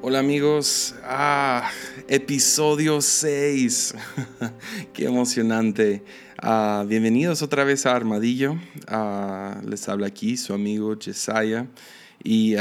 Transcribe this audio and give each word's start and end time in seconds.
Hola 0.00 0.20
amigos, 0.20 0.94
ah, 1.02 1.68
episodio 2.06 3.00
6, 3.00 3.96
qué 4.92 5.06
emocionante. 5.06 6.04
Ah, 6.40 6.84
bienvenidos 6.86 7.42
otra 7.42 7.64
vez 7.64 7.84
a 7.84 7.96
Armadillo, 7.96 8.56
ah, 8.86 9.60
les 9.66 9.88
habla 9.88 10.06
aquí 10.06 10.36
su 10.36 10.54
amigo 10.54 10.96
Jesiah 10.96 11.66
y 12.22 12.54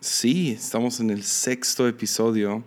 sí, 0.00 0.50
estamos 0.50 0.98
en 0.98 1.10
el 1.10 1.22
sexto 1.22 1.86
episodio 1.86 2.64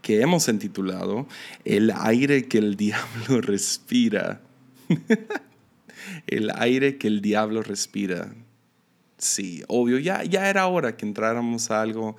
que 0.00 0.22
hemos 0.22 0.48
intitulado 0.48 1.26
El 1.66 1.92
aire 1.94 2.48
que 2.48 2.56
el 2.56 2.76
diablo 2.76 3.42
respira. 3.42 4.40
el 6.26 6.50
aire 6.54 6.96
que 6.96 7.08
el 7.08 7.20
diablo 7.20 7.62
respira. 7.62 8.32
Sí, 9.18 9.62
obvio, 9.68 9.98
ya, 9.98 10.24
ya 10.24 10.50
era 10.50 10.66
hora 10.66 10.96
que 10.96 11.06
entráramos 11.06 11.70
a 11.70 11.80
algo 11.80 12.16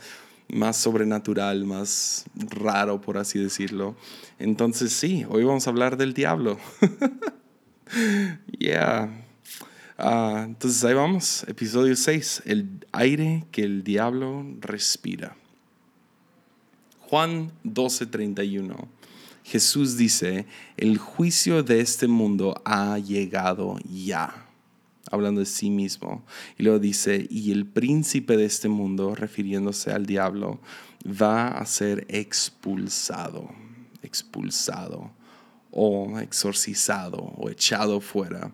más 0.49 0.77
sobrenatural, 0.77 1.65
más 1.65 2.25
raro, 2.35 3.01
por 3.01 3.17
así 3.17 3.37
decirlo. 3.37 3.95
Entonces 4.39 4.93
sí, 4.93 5.25
hoy 5.29 5.43
vamos 5.43 5.67
a 5.67 5.69
hablar 5.69 5.97
del 5.97 6.13
diablo. 6.13 6.57
yeah. 8.57 9.23
Ah, 9.97 10.43
entonces 10.45 10.83
ahí 10.83 10.93
vamos, 10.93 11.43
episodio 11.47 11.95
6, 11.95 12.43
el 12.45 12.85
aire 12.91 13.45
que 13.51 13.63
el 13.63 13.83
diablo 13.83 14.45
respira. 14.59 15.35
Juan 17.01 17.51
12:31. 17.63 18.87
Jesús 19.43 19.97
dice, 19.97 20.45
el 20.75 20.97
juicio 20.97 21.63
de 21.63 21.79
este 21.79 22.07
mundo 22.07 22.61
ha 22.65 22.97
llegado 22.99 23.77
ya 23.89 24.46
hablando 25.11 25.39
de 25.39 25.45
sí 25.45 25.69
mismo. 25.69 26.25
Y 26.57 26.63
luego 26.63 26.79
dice, 26.79 27.27
y 27.29 27.51
el 27.51 27.65
príncipe 27.65 28.37
de 28.37 28.45
este 28.45 28.69
mundo, 28.69 29.15
refiriéndose 29.15 29.91
al 29.91 30.05
diablo, 30.05 30.59
va 31.05 31.47
a 31.47 31.65
ser 31.65 32.05
expulsado, 32.09 33.49
expulsado 34.01 35.11
o 35.71 36.19
exorcizado 36.19 37.17
o 37.37 37.49
echado 37.49 38.01
fuera. 38.01 38.51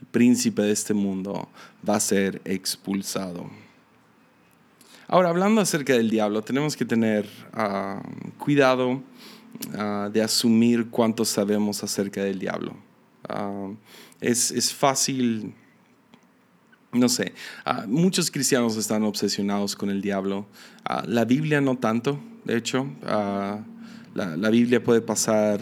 El 0.00 0.06
príncipe 0.06 0.62
de 0.62 0.72
este 0.72 0.94
mundo 0.94 1.48
va 1.86 1.96
a 1.96 2.00
ser 2.00 2.40
expulsado. 2.44 3.50
Ahora, 5.08 5.30
hablando 5.30 5.60
acerca 5.60 5.92
del 5.94 6.08
diablo, 6.08 6.42
tenemos 6.42 6.76
que 6.76 6.84
tener 6.84 7.28
ah, 7.52 8.00
cuidado 8.38 9.02
ah, 9.76 10.08
de 10.12 10.22
asumir 10.22 10.88
cuánto 10.88 11.24
sabemos 11.24 11.82
acerca 11.82 12.22
del 12.22 12.38
diablo. 12.38 12.76
Ah, 13.30 13.70
es, 14.20 14.74
fácil, 14.74 15.54
no 16.92 17.08
sé, 17.08 17.32
ah, 17.64 17.84
muchos 17.86 18.30
cristianos 18.30 18.76
están 18.76 19.04
obsesionados 19.04 19.76
con 19.76 19.90
el 19.90 20.02
diablo. 20.02 20.46
Ah, 20.84 21.04
la 21.06 21.24
Biblia 21.24 21.60
no 21.60 21.76
tanto, 21.78 22.20
de 22.44 22.56
hecho. 22.56 22.86
Ah, 23.04 23.60
la, 24.14 24.36
la, 24.36 24.50
Biblia 24.50 24.82
puede 24.82 25.00
pasar 25.00 25.60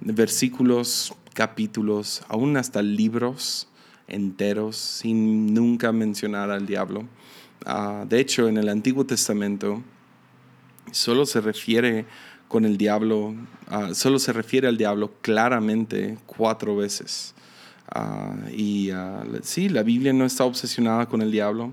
versículos, 0.00 1.12
capítulos, 1.32 2.22
aún 2.28 2.56
hasta 2.56 2.82
libros 2.82 3.68
enteros 4.06 4.76
sin 4.76 5.52
nunca 5.52 5.90
mencionar 5.90 6.50
al 6.50 6.66
diablo. 6.66 7.08
de 8.08 8.20
hecho, 8.20 8.48
en 8.48 8.58
el 8.58 8.68
Antiguo 8.68 9.04
Testamento 9.04 9.82
solo 10.92 11.26
se 11.26 11.40
refiere 11.40 12.06
con 12.48 12.64
el 12.64 12.76
diablo, 12.76 13.34
solo 13.92 14.18
se 14.18 14.32
refiere 14.32 14.68
al 14.68 14.76
diablo 14.76 15.12
claramente 15.22 16.18
cuatro 16.26 16.76
veces. 16.76 17.34
Ah, 17.94 18.34
y 18.50 18.90
uh, 18.90 19.40
sí, 19.42 19.68
la 19.68 19.82
Biblia 19.82 20.12
no 20.12 20.24
está 20.24 20.44
obsesionada 20.44 21.06
con 21.06 21.22
el 21.22 21.30
diablo. 21.30 21.72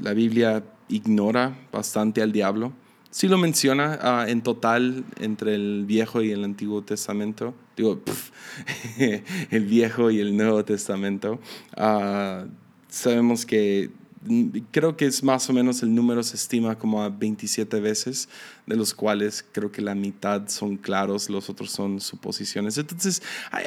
La, 0.00 0.12
Biblia 0.12 0.64
ignora 0.88 1.56
bastante 1.72 2.22
al 2.22 2.32
diablo. 2.32 2.72
Sí 3.10 3.28
lo 3.28 3.38
menciona 3.38 3.98
ah, 4.02 4.24
en 4.28 4.42
total 4.42 5.04
entre 5.20 5.54
el 5.54 5.84
Viejo 5.86 6.22
y 6.22 6.30
el 6.30 6.42
Antiguo 6.44 6.82
Testamento. 6.82 7.54
Digo, 7.76 8.00
el 9.50 9.64
Viejo 9.66 10.10
y 10.10 10.20
el 10.20 10.36
Nuevo 10.36 10.64
Testamento. 10.64 11.38
sabemos 12.88 13.46
que 13.46 13.90
creo 14.70 14.96
que 14.96 15.06
es 15.06 15.22
más 15.22 15.48
o 15.48 15.52
menos 15.52 15.82
el 15.82 15.94
número 15.94 16.22
se 16.22 16.36
estima 16.36 16.78
como 16.78 17.02
a 17.02 17.08
27 17.08 17.80
veces, 17.80 18.28
de 18.66 18.76
los 18.76 18.94
cuales 18.94 19.44
creo 19.52 19.70
que 19.70 19.82
la 19.82 19.94
mitad 19.94 20.48
son 20.48 20.76
claros, 20.76 21.30
los 21.30 21.48
otros 21.48 21.70
son 21.70 22.00
suposiciones. 22.00 22.78
Entonces, 22.78 23.22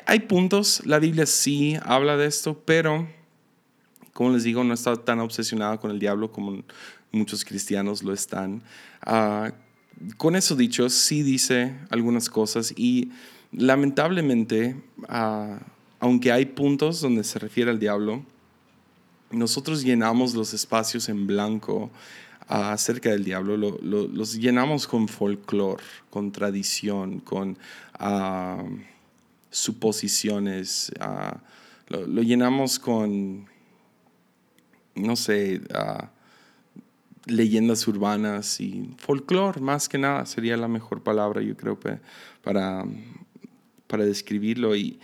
hay, 0.05 0.19
puntos, 0.21 0.85
la 0.85 0.99
Biblia 0.99 1.25
sí 1.25 1.77
habla 1.83 2.17
de 2.17 2.27
esto, 2.27 2.61
pero, 2.65 3.07
como 4.13 4.31
les 4.31 4.43
digo, 4.43 4.63
no 4.63 4.73
está 4.73 4.95
tan 4.95 5.19
obsesionada 5.19 5.79
con 5.79 5.91
el 5.91 5.99
diablo 5.99 6.31
como 6.31 6.63
muchos 7.11 7.45
cristianos 7.45 8.03
lo 8.03 8.13
están. 8.13 8.63
Ah, 9.01 9.53
con 10.17 10.35
eso 10.35 10.55
dicho, 10.55 10.89
sí 10.89 11.23
dice 11.23 11.77
algunas 11.89 12.29
cosas 12.29 12.73
y 12.75 13.11
lamentablemente, 13.51 14.75
ah, 15.07 15.59
aunque 15.99 16.31
hay 16.31 16.45
puntos 16.45 17.01
donde 17.01 17.23
se 17.23 17.39
refiere 17.39 17.69
al 17.69 17.79
diablo, 17.79 18.25
nosotros 19.31 19.83
llenamos 19.83 20.33
los 20.33 20.53
espacios 20.53 21.09
en 21.09 21.27
blanco 21.27 21.91
ah, 22.47 22.73
acerca 22.73 23.09
del 23.09 23.23
diablo, 23.23 23.57
los 23.57 24.35
llenamos 24.35 24.87
con 24.87 25.07
folclore, 25.07 25.83
con 26.09 26.31
tradición, 26.31 27.19
con 27.19 27.57
ah, 27.93 28.63
suposiciones, 29.49 30.91
ah, 30.99 31.37
lo, 31.87 32.21
llenamos 32.21 32.79
con, 32.79 33.47
no 34.95 35.15
sé, 35.15 35.61
leyendas 37.25 37.87
urbanas 37.87 38.59
y 38.61 38.95
folclore, 38.97 39.61
más 39.61 39.89
que 39.89 39.97
nada, 39.97 40.25
sería 40.25 40.57
la 40.57 40.67
mejor 40.67 41.03
palabra, 41.03 41.41
yo 41.41 41.55
creo, 41.57 41.77
para, 42.41 42.85
para 43.87 44.05
describirlo. 44.05 44.75
Y, 44.75 44.99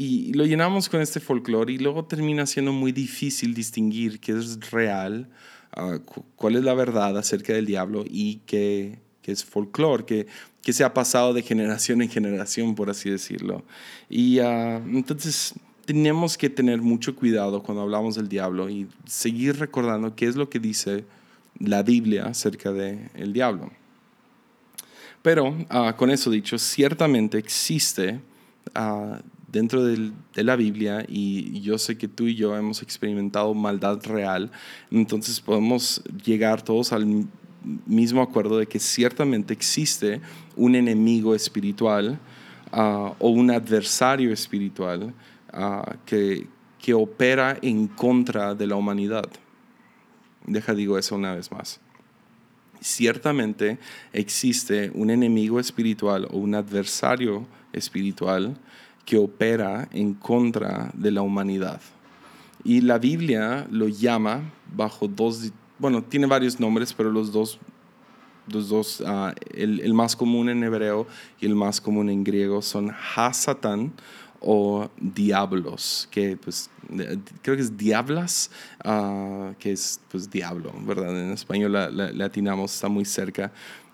y 0.00 0.32
lo 0.32 0.44
llenamos 0.44 0.88
con 0.88 1.00
este 1.00 1.18
folclore 1.18 1.72
y 1.72 1.78
luego 1.78 2.04
termina 2.04 2.46
siendo 2.46 2.72
muy 2.72 2.92
difícil 2.92 3.52
distinguir 3.52 4.20
qué 4.20 4.30
es 4.30 4.70
real, 4.70 5.28
ah, 5.72 5.98
cuál 6.36 6.54
es 6.54 6.62
la 6.62 6.72
verdad 6.74 7.18
acerca 7.18 7.52
del 7.52 7.66
diablo 7.66 8.04
y 8.08 8.36
qué, 8.46 9.00
qué 9.22 9.32
es 9.32 9.44
folclore, 9.44 10.04
que, 10.04 10.28
que 10.62 10.72
se 10.72 10.84
ha 10.84 10.94
pasado 10.94 11.34
de 11.34 11.42
generación 11.42 12.00
en 12.00 12.08
generación, 12.08 12.76
por 12.76 12.90
así 12.90 13.10
decirlo. 13.10 13.64
Y 14.08 14.38
uh, 14.38 14.76
entonces 14.86 15.54
tenemos 15.84 16.38
que 16.38 16.48
tener 16.48 16.80
mucho 16.80 17.16
cuidado 17.16 17.60
cuando 17.64 17.82
hablamos 17.82 18.14
del 18.14 18.28
diablo 18.28 18.70
y 18.70 18.86
seguir 19.04 19.58
recordando 19.58 20.14
qué 20.14 20.26
es 20.26 20.36
lo 20.36 20.48
que 20.48 20.60
dice 20.60 21.06
la 21.58 21.82
Biblia 21.82 22.26
acerca 22.26 22.70
del 22.70 23.10
el 23.14 23.32
diablo. 23.32 23.72
Pero 25.22 25.48
uh, 25.48 25.96
con 25.96 26.10
eso 26.10 26.30
dicho, 26.30 26.56
ciertamente 26.56 27.36
existe 27.36 28.20
uh, 28.76 29.16
dentro 29.58 29.84
de 29.84 30.44
la 30.44 30.54
Biblia 30.54 31.04
y 31.08 31.60
yo 31.60 31.78
sé 31.78 31.98
que 31.98 32.06
tú 32.06 32.28
y 32.28 32.36
yo 32.36 32.56
hemos 32.56 32.80
experimentado 32.80 33.52
maldad 33.54 34.00
real, 34.06 34.52
entonces 34.90 35.40
podemos 35.40 36.00
llegar 36.24 36.62
todos 36.62 36.92
al 36.92 37.26
mismo 37.86 38.22
acuerdo 38.22 38.58
de 38.58 38.66
que 38.66 38.78
ciertamente 38.78 39.52
existe 39.52 40.20
un 40.56 40.76
enemigo 40.76 41.34
espiritual 41.34 42.20
ah, 42.70 43.14
o 43.18 43.30
un 43.30 43.50
adversario 43.50 44.32
espiritual 44.32 45.12
ah, 45.52 45.96
que, 46.06 46.46
que 46.80 46.94
opera 46.94 47.58
en 47.60 47.88
contra 47.88 48.54
de 48.54 48.66
la 48.68 48.76
humanidad. 48.76 49.28
Deja 50.46 50.72
digo 50.72 50.98
eso 50.98 51.16
una 51.16 51.34
vez 51.34 51.50
más. 51.50 51.80
Ciertamente 52.80 53.78
existe 54.12 54.92
un 54.94 55.10
enemigo 55.10 55.58
espiritual 55.58 56.28
o 56.30 56.38
un 56.38 56.54
adversario 56.54 57.44
espiritual 57.72 58.56
que 59.08 59.16
opera 59.16 59.88
en 59.90 60.12
contra 60.12 60.90
de 60.92 61.10
la 61.10 61.22
humanidad. 61.22 61.80
Y 62.62 62.82
la 62.82 62.98
Biblia 62.98 63.66
lo 63.70 63.88
llama 63.88 64.42
bajo 64.76 65.08
dos, 65.08 65.50
bueno, 65.78 66.02
tiene 66.02 66.26
varios 66.26 66.60
nombres, 66.60 66.92
pero 66.92 67.10
los 67.10 67.32
dos, 67.32 67.58
los 68.48 68.68
dos 68.68 69.02
ah, 69.06 69.34
el, 69.54 69.94
más 69.94 70.14
común 70.14 70.50
en 70.50 70.62
hebreo 70.62 71.06
y 71.40 71.46
el 71.46 71.54
más 71.54 71.80
común 71.80 72.10
en 72.10 72.22
griego 72.22 72.60
son 72.60 72.94
Hasatán 73.16 73.94
o 74.40 74.90
diablos, 75.00 76.06
que 76.10 76.36
pues 76.36 76.68
creo 77.40 77.56
que 77.56 77.62
es 77.62 77.78
diablas, 77.78 78.50
ah, 78.84 79.52
que 79.58 79.72
es 79.72 80.02
pues 80.10 80.30
diablo, 80.30 80.70
¿verdad? 80.82 81.18
En 81.18 81.32
español 81.32 81.72
la, 81.72 82.26
atinamos, 82.26 82.74
está 82.74 82.88
muy 82.90 83.06
cerca. 83.06 83.50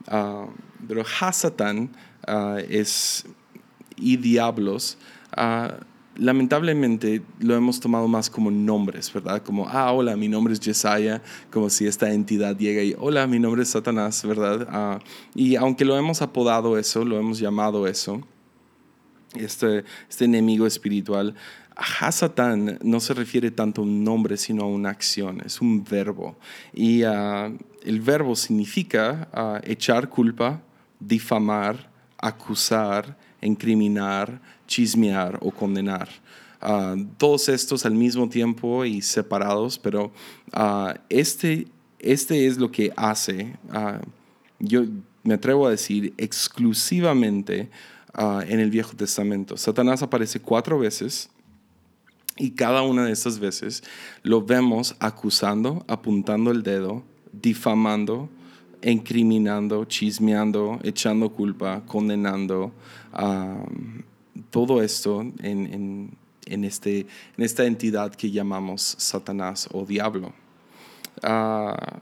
Uh, 0.09 0.49
pero 0.89 1.05
Hasatán 1.21 1.93
es 2.69 3.25
y 3.97 4.17
diablos, 4.17 4.99
ah, 5.37 5.75
lamentablemente 6.17 7.23
lo 7.41 7.55
hemos 7.57 7.81
tomado 7.81 8.09
más 8.09 8.31
como 8.31 8.51
nombres, 8.51 9.13
¿verdad? 9.13 9.43
Como, 9.43 9.69
ah, 9.69 9.93
hola, 9.93 10.17
mi 10.17 10.29
nombre 10.29 10.55
es 10.55 10.61
Jesiah, 10.61 11.23
como 11.51 11.71
si 11.71 11.87
esta 11.87 12.13
entidad 12.13 12.57
llega 12.57 12.83
y, 12.83 12.95
hola, 12.99 13.27
mi 13.27 13.39
nombre 13.39 13.63
es 13.63 13.71
Satanás, 13.71 14.25
¿verdad? 14.25 14.67
Ah, 14.71 14.99
y 15.35 15.57
aunque 15.57 15.85
lo 15.85 15.97
hemos 15.97 16.23
apodado 16.23 16.79
eso, 16.79 17.05
lo 17.05 17.19
hemos 17.19 17.39
llamado 17.39 17.87
eso, 17.87 18.21
este, 19.35 19.85
este 20.09 20.25
enemigo 20.25 20.67
espiritual, 20.67 21.35
Hasatán 21.77 22.79
no 22.83 23.01
se 23.01 23.15
refiere 23.15 23.51
tanto 23.51 23.81
a 23.81 23.85
un 23.85 24.05
nombre, 24.05 24.37
sino 24.37 24.63
a 24.63 24.67
una 24.69 24.91
acción, 24.91 25.43
es 25.45 25.61
un 25.61 25.83
verbo. 25.83 26.37
Y 26.73 27.03
ah, 27.03 27.51
el 27.83 28.01
verbo 28.01 28.37
significa 28.37 29.29
echar 29.65 30.09
culpa, 30.09 30.63
difamar, 31.01 31.91
acusar, 32.19 33.17
incriminar, 33.47 34.41
chismear 34.67 35.39
o 35.41 35.51
condenar. 35.51 36.09
Ah, 36.61 36.97
todos 37.19 37.49
estos 37.49 37.85
al 37.85 37.95
mismo 37.95 38.29
tiempo 38.29 38.85
y 38.85 39.03
separados, 39.03 39.79
pero 39.79 40.13
este, 41.09 41.69
este 41.99 42.47
es 42.47 42.59
lo 42.59 42.71
que 42.71 42.93
hace, 42.97 43.55
yo 44.59 44.85
me 45.23 45.35
atrevo 45.35 45.67
a 45.67 45.71
decir, 45.71 46.15
exclusivamente 46.17 47.69
en 48.17 48.61
el 48.61 48.71
Viejo 48.71 48.97
Testamento. 48.97 49.57
Satanás 49.57 50.03
aparece 50.03 50.41
cuatro 50.41 50.79
veces 50.79 51.29
y 52.37 52.53
cada 52.53 52.83
una 52.83 53.05
de 53.05 53.13
esas 53.13 53.39
veces 53.39 53.83
lo 54.23 54.43
vemos 54.43 54.97
acusando, 55.01 55.85
apuntando 55.87 56.51
el 56.51 56.63
dedo, 56.63 57.05
difamando, 57.33 58.29
incriminando, 58.83 59.85
chismeando, 59.85 60.81
echando 60.83 61.31
culpa, 61.31 61.83
condenando. 61.87 62.73
Todo 64.51 64.83
esto 64.83 65.21
en, 65.43 66.17
este, 66.47 67.01
en, 67.37 67.45
esta 67.45 67.65
entidad 67.65 68.15
que 68.15 68.31
llamamos 68.31 68.97
Satanás 68.99 69.69
o 69.73 69.85
diablo. 69.85 70.33
Ah, 71.23 72.01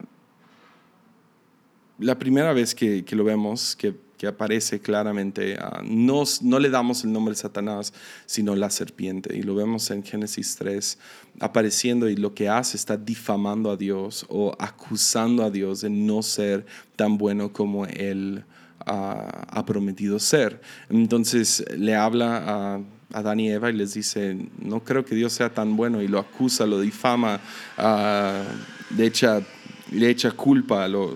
la 1.99 2.19
primera 2.19 2.53
vez 2.53 2.75
que, 2.75 3.05
que 3.05 3.15
lo 3.15 3.25
vemos, 3.25 3.77
que 3.77 3.95
que 4.23 4.29
aparece 4.29 4.79
claramente. 4.79 5.57
Uh, 5.57 5.83
no, 5.83 6.23
no, 6.43 6.61
le 6.61 6.71
damos 6.71 7.03
el 7.03 7.13
nombre 7.13 7.33
de 7.33 7.41
Satanás, 7.41 7.93
sino 8.25 8.55
la 8.55 8.71
serpiente. 8.71 9.37
Y 9.37 9.43
lo 9.43 9.57
vemos 9.57 9.91
en 9.91 10.05
Génesis 10.05 10.55
3 10.55 10.97
apareciendo 11.41 12.09
y 12.09 12.15
lo 12.15 12.33
que 12.33 12.49
hace 12.49 12.77
está 12.77 12.97
difamando 12.97 13.69
a 13.69 13.77
Dios 13.77 14.25
o 14.29 14.55
acusando 14.61 15.43
a 15.43 15.51
Dios 15.51 15.81
de 15.81 15.91
no 15.91 16.23
ser 16.23 16.65
tan 16.95 17.19
bueno 17.19 17.53
como 17.53 17.85
Él 17.87 18.45
uh, 18.87 19.29
ha 19.49 19.65
prometido 19.67 20.19
ser. 20.19 20.61
Entonces 20.89 21.65
le 21.77 21.95
habla 21.95 22.43
a... 22.47 22.81
Adán 23.15 23.41
y 23.41 23.51
Eva 23.51 23.69
y 23.69 23.75
les 23.75 23.93
dice, 23.93 24.39
no 24.59 24.81
creo 24.85 25.05
que 25.05 25.15
Dios 25.15 25.35
sea 25.35 25.53
tan 25.53 25.77
bueno 25.77 26.01
y 26.01 26.09
lo 26.09 26.19
acusa, 26.19 26.65
lo 26.65 26.81
difama, 26.81 27.41
uh, 27.77 28.97
de 28.97 29.07
hecho 29.07 29.45
le 29.93 30.11
echa 30.11 30.31
culpa 30.33 30.89
lo, 30.89 31.15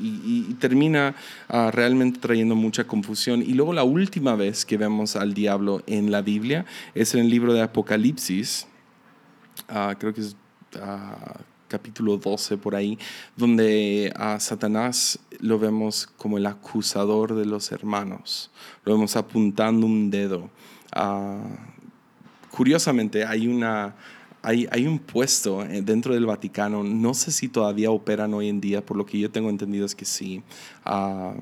y, 0.00 0.54
termina 0.58 1.14
ah, 1.48 1.70
realmente 1.72 2.20
trayendo 2.20 2.54
mucha 2.54 2.84
confusión. 2.84 3.42
Y 3.42 3.54
luego 3.54 3.72
la 3.72 3.84
última 3.84 4.36
vez 4.36 4.64
que 4.64 4.76
vemos 4.76 5.16
al 5.16 5.34
diablo 5.34 5.82
en 5.86 6.10
la 6.10 6.22
Biblia 6.22 6.64
es 6.94 7.14
en 7.14 7.20
el 7.20 7.28
libro 7.28 7.52
de 7.52 7.62
Apocalipsis, 7.62 8.66
ah, 9.68 9.94
creo 9.98 10.14
que 10.14 10.20
es 10.20 10.36
capítulo 11.68 12.16
12 12.16 12.56
por 12.56 12.74
ahí, 12.74 12.98
donde 13.36 14.12
a 14.16 14.38
Satanás 14.40 15.18
lo 15.40 15.58
vemos 15.58 16.08
como 16.16 16.38
el 16.38 16.46
acusador 16.46 17.34
de 17.34 17.46
los 17.46 17.72
hermanos, 17.72 18.50
lo 18.84 18.94
vemos 18.94 19.16
apuntando 19.16 19.86
un 19.86 20.10
dedo. 20.10 20.50
curiosamente 22.50 23.24
hay 23.24 23.46
una 23.48 23.94
hay, 24.42 24.86
un 24.86 25.00
puesto 25.00 25.64
eh, 25.64 25.82
dentro 25.82 26.14
del 26.14 26.24
Vaticano, 26.24 26.84
no 26.84 27.14
sé 27.14 27.32
si 27.32 27.48
todavía 27.48 27.90
operan 27.90 28.32
hoy 28.32 28.48
en 28.48 28.60
día, 28.60 28.84
por 28.84 28.96
lo 28.96 29.04
que 29.04 29.18
yo 29.18 29.28
tengo 29.28 29.50
entendido 29.50 29.84
es 29.84 29.96
que 29.96 30.04
sí, 30.04 30.40
ah, 30.84 31.34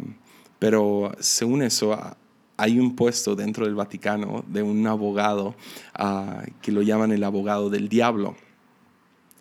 pero 0.58 1.12
según 1.20 1.62
eso 1.62 1.92
ah, 1.92 2.16
hay 2.56 2.78
un 2.78 2.96
puesto 2.96 3.36
dentro 3.36 3.66
del 3.66 3.74
Vaticano 3.74 4.42
de 4.48 4.62
un 4.62 4.86
abogado 4.86 5.54
ah, 5.94 6.44
que 6.62 6.72
lo 6.72 6.80
llaman 6.80 7.12
el 7.12 7.24
abogado 7.24 7.68
del 7.68 7.90
diablo. 7.90 8.36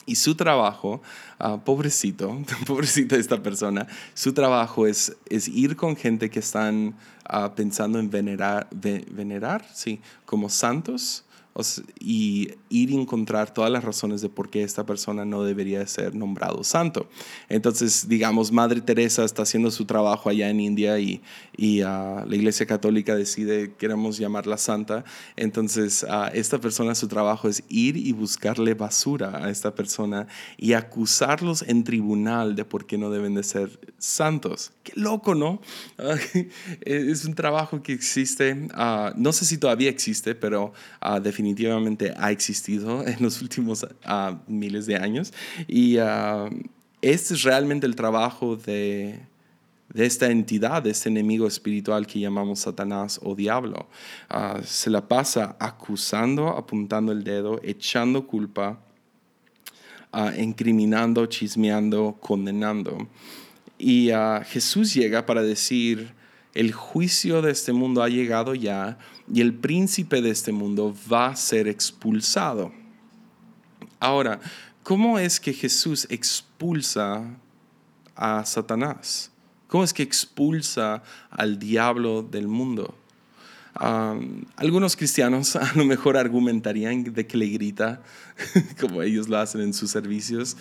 Y 0.05 0.15
su 0.15 0.35
trabajo, 0.35 1.01
pobrecito, 1.63 2.43
pobrecita 2.67 3.15
esta 3.15 3.41
persona, 3.41 3.87
su 4.13 4.33
trabajo 4.33 4.87
es, 4.87 5.15
es 5.29 5.47
ir 5.47 5.75
con 5.75 5.95
gente 5.95 6.29
que 6.29 6.39
están 6.39 6.95
pensando 7.55 7.99
en 7.99 8.09
venerar, 8.09 8.67
venerar, 8.71 9.65
sí, 9.73 10.01
como 10.25 10.49
santos, 10.49 11.22
y 11.99 12.49
ir 12.69 12.89
a 12.89 12.93
encontrar 12.93 13.53
todas 13.53 13.69
las 13.69 13.83
razones 13.83 14.21
de 14.21 14.29
por 14.29 14.49
qué 14.49 14.63
esta 14.63 14.85
persona 14.85 15.23
no 15.23 15.43
debería 15.43 15.85
ser 15.85 16.15
nombrado 16.15 16.63
santo. 16.63 17.07
Entonces, 17.47 18.07
digamos, 18.09 18.51
Madre 18.51 18.81
Teresa 18.81 19.23
está 19.23 19.43
haciendo 19.43 19.69
su 19.69 19.85
trabajo 19.85 20.29
allá 20.29 20.49
en 20.49 20.59
India 20.59 20.97
y, 20.99 21.21
y 21.55 21.81
ah, 21.81 22.25
la 22.27 22.35
Iglesia 22.35 22.65
Católica 22.65 23.15
decide, 23.15 23.73
queremos 23.77 24.17
llamarla 24.17 24.57
santa. 24.57 25.03
Entonces, 25.35 26.03
uh, 26.03 26.29
esta 26.33 26.57
persona, 26.57 26.95
su 26.95 27.07
trabajo 27.07 27.47
es 27.47 27.63
ir 27.69 27.97
y 27.97 28.11
buscarle 28.13 28.73
basura 28.73 29.45
a 29.45 29.49
esta 29.51 29.75
persona 29.75 30.27
y 30.57 30.73
acusarlos 30.73 31.61
en 31.61 31.83
tribunal 31.83 32.55
de 32.55 32.65
por 32.65 32.87
qué 32.87 32.97
no 32.97 33.11
deben 33.11 33.35
de 33.35 33.43
ser 33.43 33.79
santos. 33.99 34.71
Qué 34.81 34.93
loco, 34.95 35.35
¿no? 35.35 35.61
es 36.81 37.25
un 37.25 37.35
trabajo 37.35 37.83
que 37.83 37.93
existe, 37.93 38.67
ah, 38.73 39.13
no 39.15 39.31
sé 39.33 39.45
si 39.45 39.59
todavía 39.59 39.89
existe, 39.89 40.33
pero 40.33 40.73
definitivamente 41.21 41.42
definitivamente 41.43 42.13
ha 42.17 42.31
existido 42.31 43.05
en 43.07 43.17
los 43.19 43.41
últimos 43.41 43.85
ah, 44.05 44.39
miles 44.47 44.85
de 44.85 44.95
años. 44.95 45.33
Y 45.67 45.97
ah, 45.97 46.49
este 47.01 47.33
es 47.33 47.43
realmente 47.43 47.85
el 47.85 47.95
trabajo 47.95 48.55
de, 48.55 49.19
esta 49.93 50.31
entidad, 50.31 50.83
de 50.83 50.91
este 50.91 51.09
enemigo 51.09 51.45
espiritual 51.45 52.07
que 52.07 52.19
llamamos 52.19 52.59
Satanás 52.59 53.19
o 53.21 53.35
diablo. 53.35 53.89
Ah, 54.29 54.61
se 54.63 54.89
la 54.89 55.05
pasa 55.07 55.57
acusando, 55.59 56.47
apuntando 56.47 57.11
el 57.11 57.23
dedo, 57.23 57.59
echando 57.63 58.25
culpa, 58.25 58.79
incriminando, 60.37 61.25
chismeando, 61.25 62.15
condenando. 62.19 63.09
Y 63.79 64.11
Jesús 64.45 64.93
llega 64.93 65.25
para 65.25 65.41
decir, 65.41 66.13
el 66.53 66.71
juicio 66.71 67.41
de 67.41 67.51
este 67.51 67.73
mundo 67.73 68.03
ha 68.03 68.09
llegado 68.09 68.53
ya 68.55 68.97
y 69.31 69.41
el 69.41 69.53
príncipe 69.53 70.21
de 70.21 70.29
este 70.29 70.51
mundo 70.51 70.95
va 71.11 71.27
a 71.27 71.35
ser 71.35 71.67
expulsado. 71.67 72.71
Ahora, 73.99 74.39
¿cómo 74.83 75.17
es 75.17 75.39
que 75.39 75.53
Jesús 75.53 76.07
expulsa 76.09 77.23
a 78.15 78.45
Satanás? 78.45 79.31
¿Cómo 79.67 79.83
es 79.83 79.93
que 79.93 80.03
expulsa 80.03 81.01
al 81.31 81.57
diablo 81.57 82.21
del 82.21 82.47
mundo? 82.47 82.97
algunos 83.75 84.95
cristianos 84.95 85.55
a 85.55 85.73
lo 85.75 85.85
mejor 85.85 86.17
argumentarían 86.17 87.03
de 87.03 87.25
que 87.25 87.37
le 87.37 87.47
grita, 87.47 88.01
como 88.79 89.01
ellos 89.01 89.29
lo 89.29 89.37
hacen 89.37 89.61
en 89.61 89.73
sus 89.73 89.89
servicios, 89.89 90.57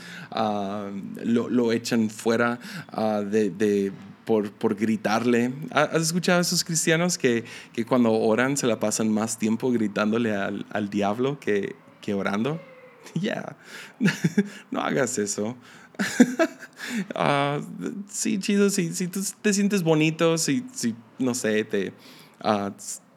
lo, 1.24 1.72
echan 1.72 2.08
fuera 2.08 2.58
uh, 2.96 3.22
de, 3.22 3.92
por, 4.24 4.52
por, 4.52 4.74
gritarle. 4.74 5.52
¿Has 5.70 6.02
escuchado 6.02 6.38
a 6.38 6.42
esos 6.42 6.64
cristianos 6.64 7.18
que, 7.18 7.44
que, 7.72 7.84
cuando 7.84 8.12
oran 8.12 8.56
se 8.56 8.66
la 8.66 8.78
pasan 8.78 9.12
más 9.12 9.38
tiempo 9.38 9.70
gritándole 9.70 10.34
al, 10.34 10.66
al 10.70 10.90
diablo 10.90 11.38
que, 11.40 11.76
que 12.00 12.14
orando? 12.14 12.60
Ya, 13.14 13.56
no 14.70 14.80
hagas 14.80 15.18
eso. 15.18 15.56
uh, 17.14 17.62
sí, 18.08 18.38
chido, 18.38 18.70
si, 18.70 18.94
si 18.94 19.08
tú 19.08 19.20
te 19.40 19.52
sientes 19.52 19.82
bonito, 19.82 20.38
si, 20.38 20.64
si 20.72 20.94
no 21.18 21.34
sé, 21.34 21.64
te, 21.64 21.92
uh, 22.44 22.70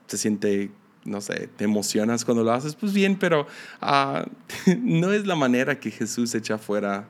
te 0.08 0.18
siente, 0.18 0.72
no 1.04 1.22
sé, 1.22 1.50
te 1.56 1.64
emocionas 1.64 2.26
cuando 2.26 2.44
lo 2.44 2.52
haces, 2.52 2.76
pues 2.76 2.94
bien, 2.94 3.16
pero 3.18 3.48
uh, 3.82 4.28
no 4.82 5.14
es 5.14 5.26
la 5.28 5.36
manera 5.36 5.80
que 5.80 5.92
Jesús 5.92 6.34
echa 6.36 6.58
fuera 6.58 7.08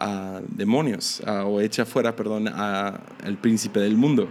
a 0.00 0.40
demonios, 0.48 1.22
o 1.26 1.60
echa 1.60 1.84
fuera, 1.84 2.16
perdón, 2.16 2.48
al 2.48 3.38
príncipe 3.40 3.80
del 3.80 3.96
mundo. 3.96 4.28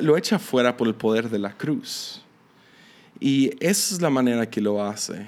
Lo 0.00 0.16
echa 0.16 0.38
fuera 0.38 0.74
por 0.74 0.88
el 0.88 0.94
poder 0.94 1.28
de 1.28 1.38
la 1.38 1.52
cruz. 1.52 2.22
Y 3.20 3.50
esa 3.60 3.94
es 3.94 4.00
la 4.00 4.08
manera 4.08 4.48
que 4.48 4.62
lo 4.62 4.82
hace. 4.82 5.26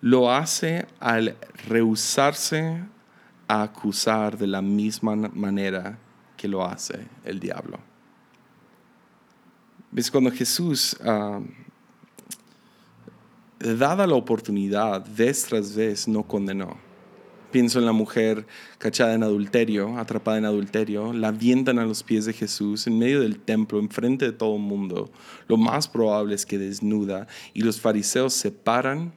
Lo 0.00 0.32
hace 0.32 0.86
al 0.98 1.36
rehusarse 1.68 2.82
a 3.46 3.62
acusar 3.62 4.38
de 4.38 4.46
la 4.46 4.62
misma 4.62 5.14
manera 5.14 5.98
que 6.36 6.48
lo 6.48 6.64
hace 6.64 7.06
el 7.24 7.38
diablo. 7.38 7.78
¿Ves? 9.90 10.10
Cuando 10.10 10.30
Jesús, 10.30 10.96
uh, 11.00 11.42
dada 13.58 14.06
la 14.06 14.14
oportunidad, 14.14 15.06
vez 15.14 15.44
tras 15.44 15.74
vez, 15.74 16.08
no 16.08 16.22
condenó 16.22 16.85
Pienso 17.50 17.78
en 17.78 17.86
la 17.86 17.92
mujer 17.92 18.46
cachada 18.78 19.14
en 19.14 19.22
adulterio, 19.22 19.96
atrapada 19.98 20.38
en 20.38 20.44
adulterio, 20.44 21.12
la 21.12 21.28
avientan 21.28 21.78
a 21.78 21.86
los 21.86 22.02
pies 22.02 22.26
de 22.26 22.32
Jesús 22.32 22.86
en 22.86 22.98
medio 22.98 23.20
del 23.20 23.38
templo, 23.38 23.78
enfrente 23.78 24.26
de 24.26 24.32
todo 24.32 24.56
el 24.56 24.62
mundo. 24.62 25.10
Lo 25.48 25.56
más 25.56 25.88
probable 25.88 26.34
es 26.34 26.44
que 26.44 26.58
desnuda 26.58 27.28
y 27.54 27.62
los 27.62 27.80
fariseos 27.80 28.34
se 28.34 28.50
paran 28.50 29.12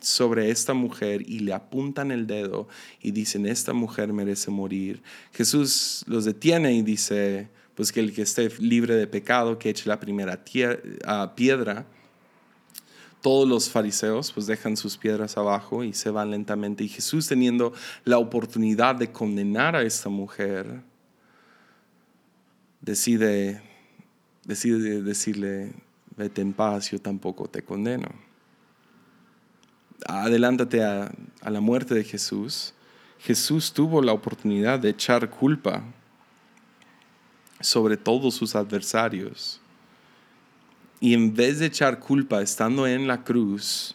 sobre 0.00 0.50
esta 0.50 0.74
mujer 0.74 1.22
y 1.28 1.40
le 1.40 1.52
apuntan 1.52 2.10
el 2.10 2.26
dedo 2.26 2.68
y 3.00 3.12
dicen, 3.12 3.46
esta 3.46 3.72
mujer 3.72 4.12
merece 4.12 4.50
morir. 4.50 5.02
Jesús 5.32 6.04
los 6.06 6.24
detiene 6.24 6.72
y 6.72 6.82
dice, 6.82 7.48
pues 7.74 7.92
que 7.92 8.00
el 8.00 8.12
que 8.12 8.22
esté 8.22 8.50
libre 8.58 8.94
de 8.94 9.06
pecado, 9.06 9.58
que 9.58 9.70
eche 9.70 9.88
la 9.88 10.00
primera 10.00 10.44
piedra. 10.44 11.86
Todos 13.24 13.48
los 13.48 13.70
fariseos 13.70 14.30
pues 14.32 14.46
dejan 14.46 14.76
sus 14.76 14.98
piedras 14.98 15.38
abajo 15.38 15.82
y 15.82 15.94
se 15.94 16.10
van 16.10 16.30
lentamente. 16.30 16.84
Y 16.84 16.88
Jesús 16.88 17.26
teniendo 17.26 17.72
la 18.04 18.18
oportunidad 18.18 18.96
de 18.96 19.10
condenar 19.10 19.74
a 19.74 19.80
esta 19.80 20.10
mujer, 20.10 20.82
decide, 22.82 23.62
decide 24.44 25.00
decirle, 25.00 25.72
vete 26.18 26.42
en 26.42 26.52
paz, 26.52 26.90
yo 26.90 26.98
tampoco 26.98 27.48
te 27.48 27.62
condeno. 27.62 28.08
Adelántate 30.06 30.84
a, 30.84 31.10
a 31.40 31.48
la 31.48 31.62
muerte 31.62 31.94
de 31.94 32.04
Jesús. 32.04 32.74
Jesús 33.20 33.72
tuvo 33.72 34.02
la 34.02 34.12
oportunidad 34.12 34.78
de 34.80 34.90
echar 34.90 35.30
culpa 35.30 35.82
sobre 37.58 37.96
todos 37.96 38.34
sus 38.34 38.54
adversarios 38.54 39.62
y 41.04 41.12
en 41.12 41.34
vez 41.34 41.58
de 41.58 41.66
echar 41.66 42.00
culpa 42.00 42.40
estando 42.40 42.86
en 42.86 43.06
la 43.06 43.22
cruz, 43.22 43.94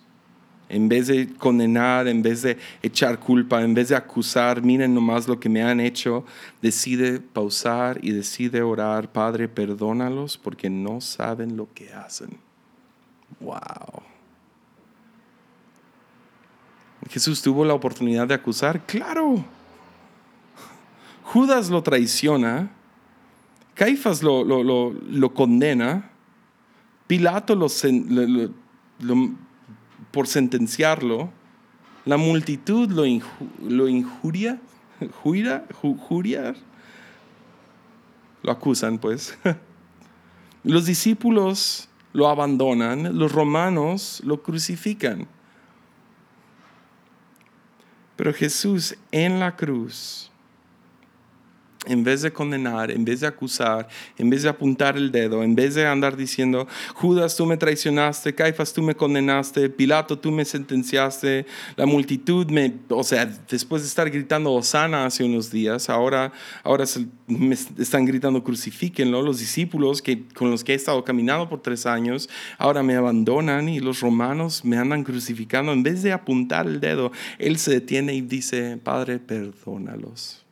en 0.69 0.87
vez 0.87 1.07
de 1.07 1.33
condenar, 1.33 2.07
en 2.07 2.21
vez 2.21 2.43
de 2.43 2.55
echar 2.83 3.19
culpa, 3.19 3.63
en 3.63 3.73
vez 3.73 3.89
de 3.89 3.95
acusar, 3.95 4.61
miren 4.61 4.93
nomás 4.93 5.27
lo 5.27 5.39
que 5.39 5.49
me 5.49 5.63
han 5.63 5.79
hecho, 5.79 6.23
decide 6.61 7.19
pausar 7.19 7.97
y 8.03 8.11
decide 8.11 8.61
orar, 8.61 9.11
Padre, 9.11 9.47
perdónalos 9.47 10.37
porque 10.37 10.69
no 10.69 11.01
saben 11.01 11.57
lo 11.57 11.67
que 11.73 11.91
hacen. 11.91 12.37
Wow. 13.39 14.03
Jesús 17.09 17.41
tuvo 17.41 17.65
la 17.65 17.73
oportunidad 17.73 18.27
de 18.27 18.35
acusar, 18.35 18.85
claro. 18.85 19.43
Judas 21.23 21.71
lo 21.71 21.81
traiciona, 21.81 22.69
Caifás 23.73 24.21
lo, 24.21 24.43
lo, 24.43 24.61
lo, 24.61 24.91
lo 24.91 25.33
condena, 25.33 26.11
Pilato 27.09 27.55
lo, 27.55 27.65
por 30.11 30.27
sentenciarlo, 30.27 31.31
la 32.05 32.17
multitud 32.17 32.87
lo, 32.91 33.03
injuria, 33.87 34.59
juria, 35.23 35.65
juria, 35.81 36.53
lo 38.43 38.51
acusan 38.51 38.99
pues. 38.99 39.35
Los 40.63 40.85
discípulos 40.85 41.89
lo 42.13 42.27
abandonan, 42.27 43.17
los 43.17 43.31
romanos 43.31 44.21
lo 44.23 44.43
crucifican. 44.43 45.27
Pero 48.17 48.35
Jesús 48.35 48.95
en 49.11 49.39
la 49.39 49.55
cruz 49.55 50.28
en 51.89 52.03
vez 52.03 52.21
de 52.21 52.31
condenar, 52.31 52.91
en 52.91 53.03
vez 53.03 53.21
de 53.21 53.27
acusar, 53.27 53.87
en 54.17 54.29
vez 54.29 54.43
de 54.43 54.49
apuntar 54.49 54.95
el 54.95 55.11
dedo, 55.11 55.43
en 55.43 55.55
vez 55.55 55.73
de 55.75 55.85
andar 55.85 56.15
diciendo, 56.15 56.67
Judas, 56.93 57.35
tú 57.35 57.45
me 57.45 57.57
traicionaste, 57.57 58.35
Caifas, 58.35 58.71
tú 58.71 58.83
me 58.83 58.95
condenaste, 58.95 59.69
Pilato, 59.69 60.17
tú 60.17 60.31
me 60.31 60.45
sentenciaste, 60.45 61.47
la 61.75 61.85
multitud 61.87 62.47
me, 62.51 62.73
o 62.89 63.03
sea, 63.03 63.25
después 63.25 63.81
de 63.81 63.87
estar 63.87 64.09
gritando 64.09 64.53
Osana 64.53 65.05
hace 65.05 65.23
unos 65.23 65.51
días, 65.51 65.89
ahora, 65.89 66.31
ahora 66.63 66.85
me 67.27 67.55
están 67.55 68.05
gritando 68.05 68.43
crucifíquenlo, 68.43 69.23
los 69.23 69.39
discípulos 69.39 70.01
que, 70.01 70.27
con 70.27 70.51
los 70.51 70.63
que 70.63 70.73
he 70.73 70.75
estado 70.75 71.03
caminando 71.03 71.49
por 71.49 71.61
tres 71.61 71.87
años, 71.87 72.29
ahora 72.59 72.83
me 72.83 72.95
abandonan 72.95 73.67
y 73.67 73.79
los 73.79 74.01
romanos 74.01 74.63
me 74.63 74.77
andan 74.77 75.03
crucificando, 75.03 75.73
en 75.73 75.81
vez 75.81 76.03
de 76.03 76.13
apuntar 76.13 76.67
el 76.67 76.79
dedo, 76.79 77.11
él 77.39 77.57
se 77.57 77.71
detiene 77.71 78.13
y 78.13 78.21
dice, 78.21 78.77
Padre, 78.77 79.17
perdónalos 79.17 80.45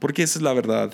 Porque 0.00 0.24
esa 0.24 0.40
es 0.40 0.42
la 0.42 0.52
verdad. 0.52 0.92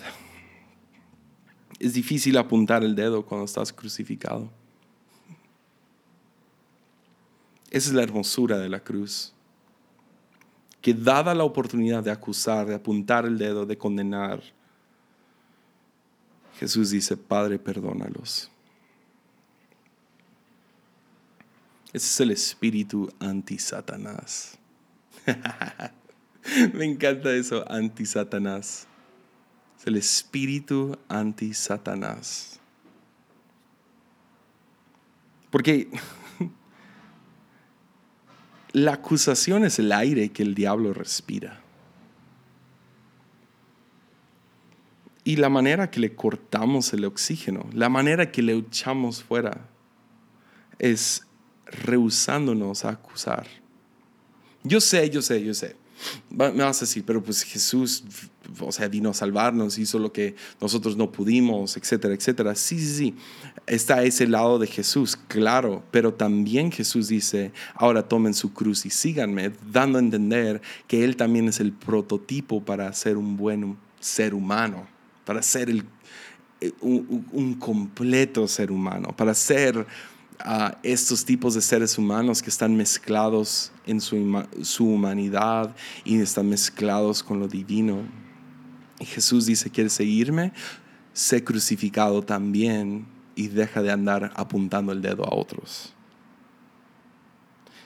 Es 1.78 1.94
difícil 1.94 2.36
apuntar 2.36 2.84
el 2.84 2.94
dedo 2.94 3.24
cuando 3.24 3.46
estás 3.46 3.72
crucificado. 3.72 4.50
Esa 7.70 7.88
es 7.88 7.94
la 7.94 8.02
hermosura 8.02 8.58
de 8.58 8.68
la 8.68 8.80
cruz. 8.80 9.32
Que 10.82 10.92
dada 10.92 11.34
la 11.34 11.44
oportunidad 11.44 12.02
de 12.02 12.10
acusar, 12.10 12.66
de 12.66 12.74
apuntar 12.74 13.24
el 13.24 13.38
dedo, 13.38 13.64
de 13.64 13.78
condenar, 13.78 14.42
Jesús 16.58 16.90
dice, 16.90 17.16
Padre, 17.16 17.58
perdónalos. 17.58 18.50
Ese 21.92 22.06
es 22.06 22.20
el 22.20 22.30
espíritu 22.30 23.12
anti-Satanás. 23.20 24.58
Me 26.74 26.84
encanta 26.84 27.34
eso, 27.34 27.64
anti-Satanás. 27.70 28.86
Es 29.78 29.86
el 29.86 29.96
espíritu 29.96 30.96
anti-Satanás. 31.08 32.60
Porque 35.50 35.88
la 38.72 38.94
acusación 38.94 39.64
es 39.64 39.78
el 39.78 39.92
aire 39.92 40.30
que 40.30 40.42
el 40.42 40.54
diablo 40.54 40.92
respira. 40.92 41.60
Y 45.24 45.36
la 45.36 45.48
manera 45.48 45.90
que 45.90 45.98
le 45.98 46.14
cortamos 46.14 46.92
el 46.92 47.04
oxígeno, 47.04 47.66
la 47.72 47.88
manera 47.88 48.30
que 48.30 48.42
le 48.42 48.52
echamos 48.52 49.24
fuera, 49.24 49.68
es 50.78 51.26
rehusándonos 51.66 52.84
a 52.84 52.90
acusar. 52.90 53.46
Yo 54.62 54.80
sé, 54.80 55.10
yo 55.10 55.22
sé, 55.22 55.44
yo 55.44 55.52
sé. 55.52 55.74
Me 56.30 56.50
vas 56.50 56.78
a 56.78 56.80
decir, 56.80 57.04
pero 57.06 57.22
pues 57.22 57.42
Jesús, 57.42 58.04
o 58.60 58.72
sea, 58.72 58.88
vino 58.88 59.10
a 59.10 59.14
salvarnos, 59.14 59.78
hizo 59.78 59.98
lo 59.98 60.12
que 60.12 60.36
nosotros 60.60 60.96
no 60.96 61.10
pudimos, 61.10 61.76
etcétera, 61.76 62.14
etcétera. 62.14 62.54
Sí, 62.54 62.78
sí, 62.78 62.94
sí. 62.94 63.14
Está 63.66 64.02
ese 64.04 64.26
lado 64.26 64.58
de 64.58 64.66
Jesús, 64.66 65.16
claro, 65.28 65.82
pero 65.90 66.14
también 66.14 66.70
Jesús 66.70 67.08
dice, 67.08 67.52
ahora 67.74 68.06
tomen 68.06 68.34
su 68.34 68.52
cruz 68.52 68.86
y 68.86 68.90
síganme, 68.90 69.52
dando 69.72 69.98
a 69.98 70.00
entender 70.00 70.60
que 70.86 71.04
Él 71.04 71.16
también 71.16 71.48
es 71.48 71.60
el 71.60 71.72
prototipo 71.72 72.64
para 72.64 72.92
ser 72.92 73.16
un 73.16 73.36
buen 73.36 73.76
ser 74.00 74.34
humano, 74.34 74.86
para 75.24 75.42
ser 75.42 75.70
el, 75.70 75.84
eh, 76.60 76.72
un, 76.80 77.26
un 77.32 77.54
completo 77.54 78.46
ser 78.46 78.70
humano, 78.70 79.14
para 79.16 79.34
ser 79.34 79.86
a 80.40 80.78
estos 80.82 81.24
tipos 81.24 81.54
de 81.54 81.60
seres 81.60 81.98
humanos 81.98 82.42
que 82.42 82.50
están 82.50 82.76
mezclados 82.76 83.72
en 83.86 84.00
su, 84.00 84.44
su, 84.62 84.88
humanidad 84.88 85.74
y 86.04 86.20
están 86.20 86.48
mezclados 86.48 87.22
con 87.22 87.40
lo 87.40 87.48
divino. 87.48 88.02
Y 88.98 89.04
Jesús 89.04 89.46
dice, 89.46 89.70
¿quieres 89.70 89.92
seguirme? 89.92 90.52
Sé 91.12 91.44
crucificado 91.44 92.22
también 92.22 93.06
y 93.34 93.48
deja 93.48 93.82
de 93.82 93.90
andar 93.90 94.32
apuntando 94.36 94.92
el 94.92 95.02
dedo 95.02 95.24
a 95.24 95.34
otros. 95.34 95.92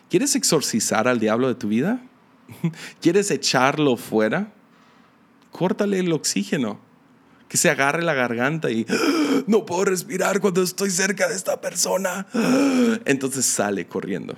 ¿Quieres 0.09 0.35
exorcizar 0.35 1.07
al 1.07 1.21
diablo 1.21 1.49
de 1.49 1.55
tu 1.55 1.69
vida? 1.69 2.03
¿Quieres 3.01 3.31
echarlo 3.31 3.97
fuera? 3.97 4.53
Córtale 5.53 6.01
el 6.01 6.13
oxígeno 6.13 6.90
que 7.51 7.57
se 7.57 7.69
agarre 7.69 8.05
la 8.05 8.15
garganta 8.15 8.71
y 8.71 8.87
no 9.49 9.67
puedo 9.67 9.87
respirar 9.87 10.41
cuando 10.41 10.63
estoy 10.63 10.89
cerca 10.89 11.27
de 11.27 11.35
esta 11.35 11.61
persona. 11.61 12.25
Entonces 13.05 13.45
sale 13.45 13.89
corriendo. 13.89 14.37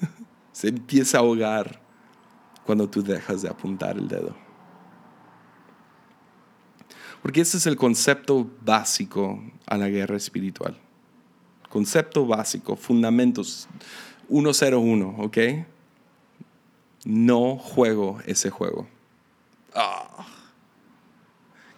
Se 0.52 0.66
empieza 0.66 1.18
a 1.18 1.20
ahogar 1.20 1.80
cuando 2.66 2.90
tú 2.90 3.04
dejas 3.04 3.42
de 3.42 3.48
apuntar 3.48 3.96
el 3.96 4.08
dedo. 4.08 4.34
Porque 7.22 7.42
ese 7.42 7.58
es 7.58 7.66
el 7.66 7.76
concepto 7.76 8.50
básico 8.62 9.40
a 9.64 9.76
la 9.76 9.88
guerra 9.88 10.16
espiritual. 10.16 10.76
Concepto 11.68 12.26
básico, 12.26 12.74
fundamentos 12.74 13.68
101, 14.28 15.14
¿ok? 15.16 15.38
No 17.04 17.56
juego 17.56 18.18
ese 18.26 18.50
juego. 18.50 18.88
Ah 19.76 20.07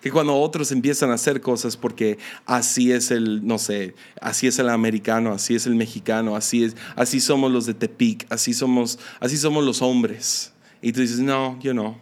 que 0.00 0.10
cuando 0.10 0.34
otros 0.36 0.72
empiezan 0.72 1.10
a 1.10 1.14
hacer 1.14 1.40
cosas 1.40 1.76
porque 1.76 2.18
así 2.46 2.92
es 2.92 3.10
el, 3.10 3.46
no 3.46 3.58
sé, 3.58 3.94
así 4.20 4.46
es 4.46 4.58
el 4.58 4.68
americano, 4.68 5.32
así 5.32 5.54
es 5.54 5.66
el 5.66 5.74
mexicano, 5.74 6.36
así 6.36 6.64
es, 6.64 6.76
así 6.96 7.20
somos 7.20 7.50
los 7.52 7.66
de 7.66 7.74
Tepic, 7.74 8.26
así 8.30 8.54
somos, 8.54 8.98
así 9.20 9.36
somos 9.36 9.64
los 9.64 9.82
hombres. 9.82 10.52
Y 10.82 10.92
tú 10.92 11.00
dices, 11.00 11.20
no, 11.20 11.58
yo 11.60 11.74
no. 11.74 11.98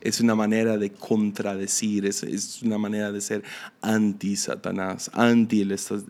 Es 0.00 0.20
una 0.20 0.34
manera 0.34 0.78
de 0.78 0.92
contradecir, 0.92 2.06
es, 2.06 2.22
es 2.22 2.62
una 2.62 2.78
manera 2.78 3.12
de 3.12 3.20
ser 3.20 3.42
anti-Satanás, 3.82 5.10
anti 5.14 5.60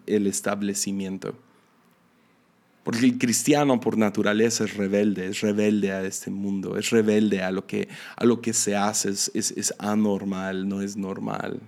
el 0.07 0.27
establecimiento. 0.27 1.35
Porque 2.83 3.05
el 3.05 3.19
cristiano 3.19 3.79
por 3.79 3.99
naturaleza 3.99 4.65
es 4.65 4.77
rebelde, 4.77 5.27
es 5.27 5.41
rebelde 5.41 5.93
a 5.93 6.03
este 6.03 6.31
mundo, 6.31 6.79
es 6.79 6.91
rebelde 6.91 7.43
a 7.43 7.51
lo 7.51 7.67
que, 7.67 7.89
a 8.17 8.25
lo 8.25 8.41
que 8.41 8.55
se 8.55 8.75
hace, 8.75 9.11
es, 9.11 9.31
es, 9.35 9.75
anormal, 9.79 10.67
no 10.67 10.81
es 10.81 10.97
normal. 10.97 11.61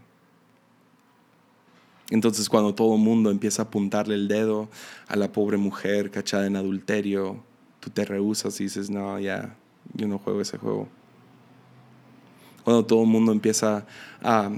Entonces 2.10 2.48
cuando 2.48 2.74
todo 2.74 2.94
el 2.94 3.00
mundo 3.00 3.30
empieza 3.30 3.62
a 3.62 3.64
apuntarle 3.66 4.14
el 4.14 4.28
dedo 4.28 4.68
a 5.06 5.16
la 5.16 5.30
pobre 5.32 5.58
mujer 5.58 6.10
cachada 6.10 6.46
en 6.46 6.56
adulterio, 6.56 7.42
tú 7.80 7.90
te 7.90 8.04
rehusas 8.04 8.58
y 8.60 8.64
dices, 8.64 8.88
no, 8.88 9.18
ya, 9.20 9.54
yo 9.94 10.08
no 10.08 10.18
juego 10.18 10.40
ese 10.40 10.56
juego. 10.56 10.88
Cuando 12.64 12.86
todo 12.86 13.02
el 13.02 13.08
mundo 13.08 13.32
empieza 13.32 13.86
a, 14.22 14.50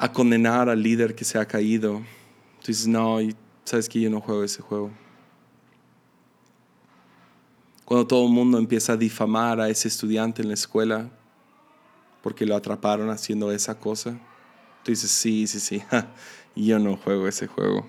a 0.00 0.10
condenar 0.10 0.70
al 0.70 0.82
líder 0.82 1.14
que 1.14 1.26
se 1.26 1.38
ha 1.38 1.44
caído. 1.44 1.98
Tú 2.60 2.68
dices, 2.68 2.86
no, 2.86 3.18
sabes 3.64 3.86
que 3.86 4.00
yo 4.00 4.08
no 4.08 4.20
juego 4.20 4.44
ese 4.44 4.62
juego. 4.62 4.90
Cuando 7.90 8.06
todo 8.06 8.24
el 8.24 8.32
mundo 8.32 8.56
empieza 8.56 8.92
a 8.92 8.96
difamar 8.96 9.60
a 9.60 9.68
ese 9.68 9.88
estudiante 9.88 10.42
en 10.42 10.46
la 10.46 10.54
escuela 10.54 11.10
porque 12.22 12.46
lo 12.46 12.54
atraparon 12.54 13.10
haciendo 13.10 13.50
esa 13.50 13.80
cosa, 13.80 14.12
tú 14.84 14.92
dices, 14.92 15.10
sí, 15.10 15.48
sí, 15.48 15.58
sí, 15.58 15.82
yo 16.54 16.78
no 16.78 16.96
juego 16.96 17.26
ese 17.26 17.48
juego. 17.48 17.88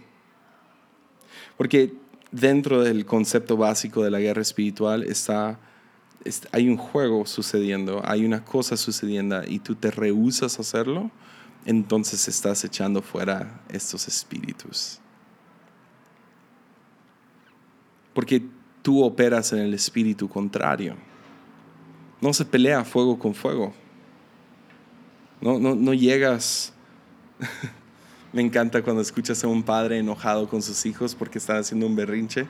Porque 1.56 1.94
dentro 2.32 2.82
del 2.82 3.06
concepto 3.06 3.58
básico 3.58 4.04
de 4.04 4.10
la 4.10 4.20
guerra 4.20 4.42
espiritual 4.42 5.04
está, 5.04 5.60
hay 6.52 6.68
un 6.68 6.78
juego 6.78 7.28
sucediendo, 7.28 8.02
hay 8.04 8.26
una 8.26 8.44
cosa 8.44 8.78
sucediendo 8.78 9.44
y 9.48 9.60
tú 9.60 9.76
te 9.76 9.92
rehusas 9.92 10.58
a 10.58 10.64
hacerlo, 10.64 11.12
entonces 11.64 12.28
estás 12.28 12.64
echando 12.64 13.04
fuera 13.04 13.62
estos 13.70 14.08
espíritus. 14.08 15.00
Porque 18.16 18.42
tú 18.82 19.04
operas 19.04 19.54
en 19.54 19.60
el 19.60 19.74
espíritu 19.74 20.30
contrario. 20.30 20.96
No 22.20 22.34
se 22.34 22.46
pelea 22.46 22.84
fuego 22.84 23.18
con 23.18 23.34
fuego. 23.34 23.74
No, 25.42 25.60
no, 25.60 25.76
no 25.76 25.94
llegas. 25.94 26.74
Me 28.34 28.42
encanta 28.42 28.82
cuando 28.82 29.02
escuchas 29.02 29.44
a 29.44 29.48
un 29.48 29.64
padre 29.64 29.98
enojado 29.98 30.48
con 30.48 30.62
sus 30.62 30.86
hijos 30.86 31.16
porque 31.16 31.38
están 31.38 31.58
haciendo 31.58 31.86
un 31.86 31.96
berrinche 31.96 32.48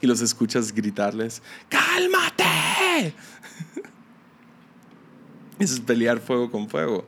y 0.00 0.06
los 0.06 0.20
escuchas 0.20 0.72
gritarles, 0.72 1.42
¡cálmate! 1.68 3.14
Eso 5.58 5.74
es 5.74 5.80
pelear 5.80 6.20
fuego 6.20 6.50
con 6.50 6.68
fuego. 6.68 7.06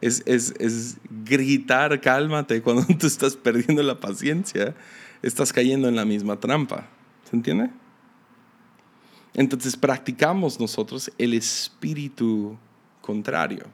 Es, 0.00 0.22
es, 0.26 0.52
es, 0.58 0.98
gritar, 1.24 1.98
cálmate, 2.00 2.60
cuando 2.60 2.84
tú 2.98 3.06
estás 3.06 3.36
perdiendo 3.36 3.82
la 3.82 4.00
paciencia 4.00 4.74
estás 5.26 5.52
cayendo 5.52 5.88
en 5.88 5.96
la 5.96 6.04
misma 6.04 6.38
trampa. 6.38 6.86
¿Se 7.28 7.34
entiende? 7.34 7.70
Entonces 9.32 9.76
practicamos 9.76 10.60
nosotros 10.60 11.10
el 11.18 11.34
espíritu 11.34 12.56
contrario. 13.00 13.64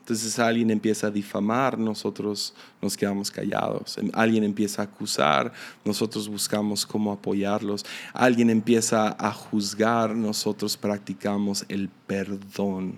Entonces 0.00 0.36
alguien 0.40 0.72
empieza 0.72 1.06
a 1.06 1.10
difamar, 1.10 1.78
nosotros 1.78 2.54
nos 2.82 2.96
quedamos 2.96 3.30
callados. 3.30 3.96
Alguien 4.12 4.42
empieza 4.42 4.82
a 4.82 4.86
acusar, 4.86 5.52
nosotros 5.84 6.28
buscamos 6.28 6.84
cómo 6.84 7.12
apoyarlos. 7.12 7.86
Alguien 8.12 8.50
empieza 8.50 9.16
a 9.16 9.32
juzgar, 9.32 10.16
nosotros 10.16 10.76
practicamos 10.76 11.64
el 11.68 11.88
perdón. 11.88 12.94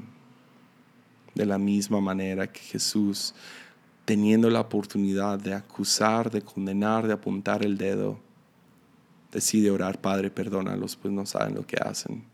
De 1.35 1.45
la 1.45 1.59
misma 1.59 2.01
manera 2.01 2.51
que 2.51 2.61
Jesús 2.61 3.35
teniendo 4.05 4.51
la 4.51 4.61
oportunidad 4.61 5.39
de 5.39 5.55
acusar, 5.55 6.31
de 6.31 6.43
condenar, 6.43 7.07
de 7.07 7.15
apuntar 7.15 7.65
el 7.65 7.79
dedo, 7.79 8.19
decide 9.33 9.71
orar, 9.71 10.01
Padre, 10.01 10.31
perdónalos, 10.31 10.97
pues 10.97 11.13
no 11.13 11.25
saben 11.27 11.55
lo 11.55 11.67
que 11.67 11.77
hacen. 11.77 12.25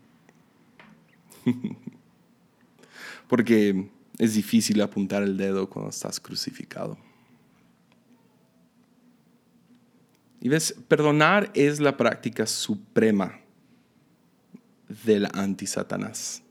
Porque 3.27 3.89
es 4.17 4.33
difícil 4.33 4.81
apuntar 4.81 5.23
el 5.23 5.37
dedo 5.37 5.69
cuando 5.69 5.89
estás 5.89 6.19
crucificado. 6.19 6.97
Y 10.41 10.49
ves, 10.49 10.75
perdonar 10.87 11.51
es 11.53 11.79
la 11.79 11.95
práctica 11.95 12.45
suprema 12.45 13.39
del 15.05 15.27
anti-Satanás. 15.31 16.43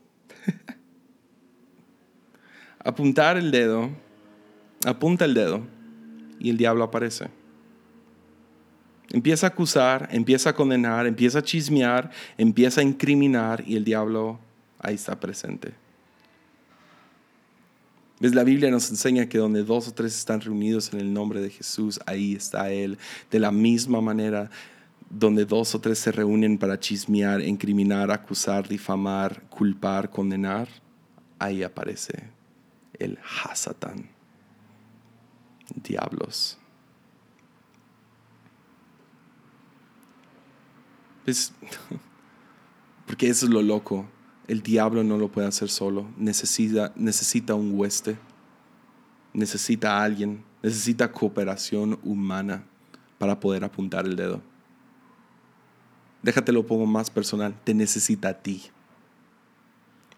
apuntar 2.79 3.37
el 3.37 3.51
dedo 3.51 3.91
apunta 4.85 5.25
el 5.25 5.33
dedo 5.33 5.61
y 6.39 6.49
el 6.49 6.57
diablo 6.57 6.83
aparece. 6.83 7.29
Empieza 9.09 9.47
a 9.47 9.49
acusar, 9.49 10.07
empieza 10.11 10.51
a 10.51 10.55
condenar, 10.55 11.05
empieza 11.05 11.39
a 11.39 11.43
chismear, 11.43 12.11
empieza 12.37 12.81
a 12.81 12.83
incriminar 12.83 13.63
y 13.67 13.75
el 13.75 13.83
diablo 13.83 14.39
ahí 14.79 14.95
está 14.95 15.19
presente. 15.19 15.73
¿Ves? 18.19 18.33
La 18.33 18.43
Biblia 18.43 18.71
nos 18.71 18.89
enseña 18.89 19.27
que 19.27 19.37
donde 19.37 19.63
dos 19.63 19.87
o 19.87 19.93
tres 19.93 20.17
están 20.17 20.41
reunidos 20.41 20.93
en 20.93 20.99
el 21.01 21.13
nombre 21.13 21.41
de 21.41 21.49
Jesús, 21.49 21.99
ahí 22.05 22.35
está 22.35 22.71
Él. 22.71 22.97
De 23.29 23.39
la 23.39 23.51
misma 23.51 23.99
manera, 23.99 24.49
donde 25.09 25.43
dos 25.43 25.75
o 25.75 25.81
tres 25.81 25.99
se 25.99 26.11
reúnen 26.11 26.57
para 26.57 26.79
chismear, 26.79 27.41
incriminar, 27.41 28.11
acusar, 28.11 28.67
difamar, 28.67 29.43
culpar, 29.49 30.09
condenar, 30.09 30.69
ahí 31.37 31.63
aparece 31.63 32.23
el 32.97 33.17
Hasatán 33.43 34.20
diablos. 35.75 36.57
Pues, 41.25 41.53
porque 43.05 43.29
eso 43.29 43.45
es 43.45 43.51
lo 43.51 43.61
loco. 43.61 44.05
El 44.47 44.61
diablo 44.61 45.03
no 45.03 45.17
lo 45.17 45.31
puede 45.31 45.47
hacer 45.47 45.69
solo. 45.69 46.09
Necesita, 46.17 46.91
necesita 46.95 47.55
un 47.55 47.77
hueste. 47.77 48.17
Necesita 49.33 49.97
a 49.97 50.03
alguien. 50.03 50.43
Necesita 50.63 51.11
cooperación 51.11 51.99
humana 52.03 52.65
para 53.17 53.39
poder 53.39 53.63
apuntar 53.63 54.05
el 54.05 54.15
dedo. 54.15 54.41
Déjate 56.23 56.51
lo 56.51 56.65
pongo 56.65 56.85
más 56.85 57.09
personal. 57.09 57.55
Te 57.63 57.73
necesita 57.73 58.29
a 58.29 58.33
ti. 58.41 58.63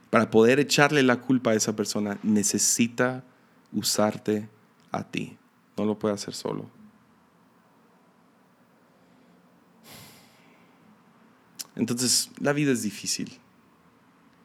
Para 0.10 0.30
poder 0.30 0.60
echarle 0.60 1.02
la 1.04 1.22
culpa 1.22 1.52
a 1.52 1.56
esa 1.56 1.76
persona, 1.76 2.20
necesita 2.24 3.24
usarte 3.72 4.48
a 4.92 5.04
ti. 5.04 5.38
No 5.78 5.86
lo 5.86 5.98
puede 5.98 6.14
hacer 6.14 6.34
solo. 6.34 6.70
Entonces, 11.76 12.30
la 12.40 12.54
vida 12.54 12.72
es 12.72 12.84
difícil. 12.84 13.32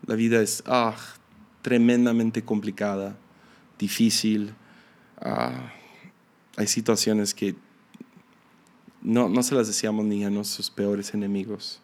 La 0.06 0.14
vida 0.14 0.40
es 0.40 0.62
ah, 0.66 0.96
tremendamente 1.62 2.44
complicada, 2.44 3.16
difícil. 3.78 4.54
Ah, 5.20 5.72
hay 6.56 6.66
situaciones 6.66 7.34
que 7.34 7.54
no, 9.02 9.28
no 9.28 9.42
se 9.42 9.54
las 9.54 9.66
deseamos 9.66 10.04
ni 10.04 10.24
a 10.24 10.30
nuestros 10.30 10.70
peores 10.70 11.14
enemigos. 11.14 11.80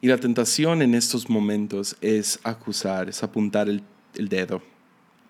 Y 0.00 0.08
la 0.08 0.18
tentación 0.18 0.82
en 0.82 0.94
estos 0.94 1.30
momentos 1.30 1.96
es 2.00 2.40
acusar, 2.42 3.08
es 3.08 3.22
apuntar 3.22 3.68
el, 3.68 3.84
el 4.14 4.28
dedo. 4.28 4.62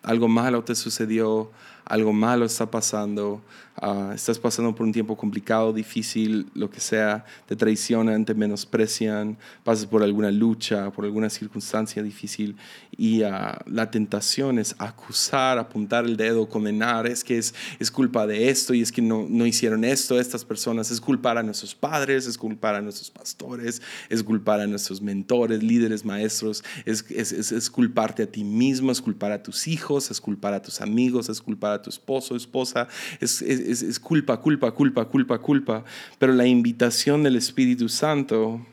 Algo 0.03 0.29
malo 0.29 0.65
te 0.65 0.75
sucedió, 0.75 1.51
algo 1.85 2.13
malo 2.13 2.45
está 2.45 2.71
pasando, 2.71 3.43
ah, 3.77 4.13
estás 4.15 4.39
pasando 4.39 4.75
por 4.75 4.87
un 4.87 4.93
tiempo 4.93 5.17
complicado, 5.17 5.73
difícil, 5.73 6.47
lo 6.55 6.71
que 6.71 6.81
sea, 6.81 7.25
te 7.47 7.57
traicionan, 7.57 8.25
te 8.25 8.35
menosprecian, 8.35 9.37
pasas 9.65 9.87
por 9.87 10.03
alguna 10.03 10.31
lucha, 10.31 10.91
por 10.91 11.05
alguna 11.05 11.29
circunstancia 11.31 12.03
difícil 12.03 12.57
y 12.97 13.23
ah, 13.23 13.59
la 13.67 13.91
tentación 13.91 14.59
es 14.59 14.75
acusar, 14.79 15.59
apuntar 15.59 16.05
el 16.05 16.17
dedo, 16.17 16.49
condenar, 16.49 17.07
es 17.07 17.25
que 17.25 17.39
es, 17.39 17.55
es 17.79 17.91
culpa 17.91 18.27
de 18.27 18.49
esto 18.49 18.75
y 18.75 18.83
es 18.83 18.93
que 18.93 19.03
no, 19.03 19.27
no 19.29 19.47
hicieron 19.47 19.85
esto 19.85 20.19
estas 20.19 20.45
personas, 20.45 20.91
es 20.91 21.01
culpar 21.01 21.39
a 21.39 21.43
nuestros 21.43 21.75
padres, 21.75 22.27
es 22.27 22.39
culpar 22.39 22.75
a 22.75 22.81
nuestros 22.81 23.11
pastores, 23.11 23.83
es 24.09 24.23
culpar 24.23 24.61
a 24.61 24.67
nuestros 24.67 25.03
mentores, 25.03 25.63
líderes, 25.63 26.05
maestros, 26.05 26.63
es, 26.85 27.05
es, 27.11 27.33
es, 27.33 27.53
es 27.53 27.71
culparte 27.71 28.23
a 28.23 28.27
ti 28.27 28.45
mismo, 28.45 28.93
es 28.93 29.01
culpar 29.01 29.33
a 29.33 29.43
tus 29.43 29.67
hijos, 29.67 30.11
es 30.11 30.21
culpar 30.21 30.55
a 30.55 30.63
tus 30.63 30.81
amigos, 30.81 31.29
es 31.29 31.41
culpar 31.41 31.73
a 31.73 31.82
tu 31.83 31.91
esposo, 31.91 32.37
esposa, 32.37 32.89
es, 33.21 34.01
culpa, 34.01 34.41
culpa, 34.41 34.71
culpa, 34.73 35.05
culpa, 35.05 35.39
culpa. 35.39 35.85
Pero 36.19 36.33
la 36.33 36.47
invitación 36.47 37.23
del 37.23 37.37
Espíritu 37.37 37.89
Santo 37.89 38.65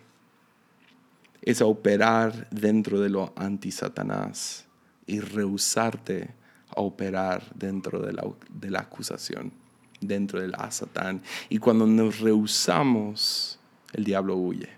es 1.41 1.61
a 1.61 1.65
operar 1.65 2.47
dentro 2.51 2.99
de 2.99 3.09
lo 3.09 3.33
anti-Satanás 3.35 4.65
y 5.07 5.19
rehusarte 5.19 6.29
a 6.75 6.81
operar 6.81 7.43
dentro 7.55 7.99
de 7.99 8.13
la, 8.13 8.23
de 8.49 8.69
la 8.69 8.81
acusación, 8.81 9.51
dentro 9.99 10.39
del 10.39 10.53
a-Satán. 10.55 11.21
Y 11.49 11.57
cuando 11.57 11.87
nos 11.87 12.19
rehusamos, 12.19 13.59
el 13.93 14.03
diablo 14.03 14.35
huye. 14.35 14.69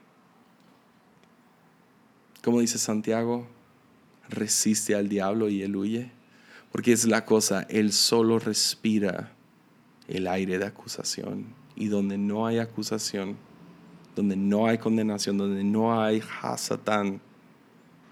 Como 2.43 2.59
dice 2.59 2.79
Santiago, 2.79 3.47
resiste 4.29 4.95
al 4.95 5.09
diablo 5.09 5.49
y 5.49 5.61
él 5.61 5.75
huye. 5.75 6.11
Porque 6.71 6.93
es 6.93 7.05
la 7.05 7.25
cosa, 7.25 7.65
Él 7.69 7.91
solo 7.91 8.39
respira 8.39 9.31
el 10.07 10.27
aire 10.27 10.57
de 10.57 10.65
acusación. 10.65 11.47
Y 11.75 11.87
donde 11.87 12.17
no 12.17 12.45
hay 12.45 12.59
acusación, 12.59 13.37
donde 14.15 14.35
no 14.35 14.67
hay 14.67 14.77
condenación, 14.77 15.37
donde 15.37 15.63
no 15.63 16.01
hay 16.01 16.21
hasatán, 16.41 17.21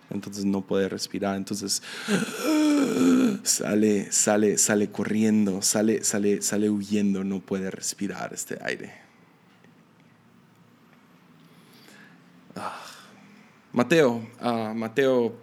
entonces 0.10 0.46
no 0.46 0.62
puede 0.62 0.90
respirar. 0.90 1.36
Entonces 1.38 1.84
sale, 3.44 4.12
sale, 4.12 4.58
sale 4.58 4.92
corriendo, 4.92 5.62
sale, 5.62 6.04
sale, 6.04 6.42
sale 6.42 6.70
huyendo, 6.70 7.24
no 7.24 7.40
puede 7.40 7.70
respirar 7.70 8.34
este 8.34 8.58
aire. 8.62 8.94
Ah. 12.56 12.86
Mateo, 13.72 14.28
uh, 14.42 14.74
Mateo 14.74 15.36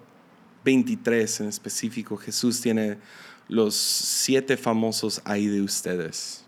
23 0.67 1.41
en 1.43 1.47
específico, 1.47 2.17
Jesús 2.17 2.61
tiene 2.61 2.99
los 3.49 3.77
siete 3.77 4.57
famosos 4.57 5.23
hay 5.25 5.47
de 5.47 5.63
ustedes. 5.63 6.45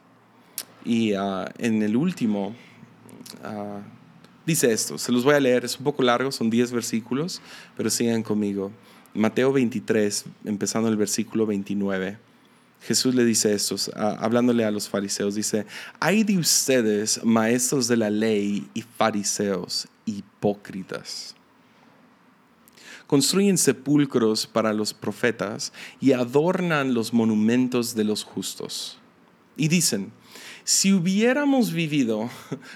Y 0.85 1.13
ah, 1.15 1.51
en 1.59 1.83
el 1.85 1.97
último 1.97 2.57
ah, 3.45 3.81
dice 4.45 4.73
esto, 4.73 4.99
se 4.99 5.13
los 5.13 5.23
voy 5.23 5.35
a 5.35 5.41
leer, 5.41 5.65
es 5.65 5.79
un 5.79 5.85
poco 5.85 6.03
largo, 6.03 6.33
son 6.33 6.51
10 6.51 6.73
versículos, 6.73 7.41
pero 7.77 7.91
sigan 7.91 8.25
conmigo. 8.25 8.73
Mateo 9.15 9.53
23, 9.53 10.25
empezando 10.45 10.89
el 10.89 10.97
versículo 10.97 11.47
29. 11.47 12.19
Jesús 12.83 13.15
le 13.15 13.25
dice 13.25 13.53
esto, 13.53 13.77
ah, 13.95 14.17
hablándole 14.19 14.65
a 14.65 14.73
los 14.73 14.89
fariseos, 14.89 15.37
dice, 15.37 15.65
hay 16.01 16.25
de 16.25 16.39
ustedes, 16.39 17.25
maestros 17.25 17.87
de 17.87 17.97
la 17.97 18.11
ley 18.11 18.69
y 18.75 18.83
fariseos, 18.83 19.87
hipócritas. 20.07 21.38
Construyen 23.09 23.59
sepulcros 23.59 24.47
para 24.47 24.73
los 24.73 24.95
profetas 24.95 25.73
y 26.01 26.13
adornan 26.13 26.95
los 26.95 27.13
monumentos 27.13 27.97
de 27.97 28.05
los 28.05 28.23
justos. 28.23 28.99
Y 29.57 29.67
dicen, 29.67 30.13
si 30.69 30.93
hubiéramos 30.93 31.73
vivido 31.73 32.29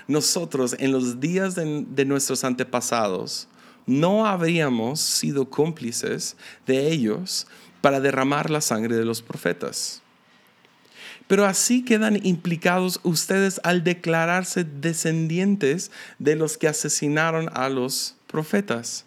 nosotros 0.08 0.74
en 0.78 0.92
los 0.92 1.20
días 1.20 1.54
de, 1.54 2.04
nuestros 2.06 2.42
antepasados, 2.42 3.48
no 3.86 4.26
habríamos 4.26 4.98
sido 4.98 5.50
cómplices 5.50 6.38
de 6.66 6.90
ellos 6.90 7.46
para 7.82 8.00
derramar 8.00 8.48
la 8.48 8.62
sangre 8.62 8.96
de 8.96 9.04
los 9.04 9.20
profetas. 9.20 10.00
Pero 11.28 11.44
así 11.44 11.84
quedan 11.84 12.24
implicados 12.24 12.98
ustedes 13.02 13.60
al 13.62 13.84
declararse 13.84 14.64
descendientes 14.64 15.90
de 16.18 16.34
los 16.36 16.56
que 16.56 16.68
asesinaron 16.68 17.50
a 17.52 17.68
los 17.68 18.16
profetas. 18.26 19.04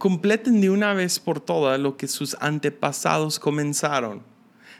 Completen 0.00 0.62
de 0.62 0.70
una 0.70 0.94
vez 0.94 1.18
por 1.18 1.40
todas 1.40 1.78
lo 1.78 1.98
que 1.98 2.08
sus 2.08 2.34
antepasados 2.40 3.38
comenzaron. 3.38 4.22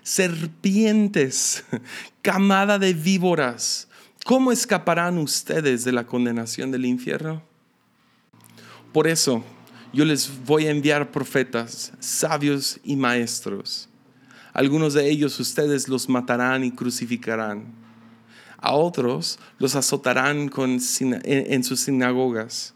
Serpientes, 0.02 1.62
camada 2.22 2.78
de 2.78 2.94
víboras, 2.94 3.86
¿cómo 4.24 4.50
escaparán 4.50 5.18
ustedes 5.18 5.84
de 5.84 5.92
la 5.92 6.06
condenación 6.06 6.70
del 6.70 6.86
infierno? 6.86 7.42
Por 8.94 9.06
eso, 9.06 9.44
yo 9.92 10.06
les 10.06 10.30
voy 10.46 10.68
a 10.68 10.70
enviar 10.70 11.10
profetas, 11.10 11.92
sabios 12.00 12.80
y 12.82 12.96
maestros. 12.96 13.90
Algunos 14.54 14.94
de 14.94 15.10
ellos 15.10 15.38
ustedes 15.38 15.86
los 15.86 16.08
matarán 16.08 16.64
y 16.64 16.70
crucificarán. 16.70 17.66
A 18.56 18.72
otros 18.72 19.38
los 19.58 19.74
azotarán 19.76 20.50
en 20.56 21.62
sus 21.62 21.80
sinagogas 21.80 22.72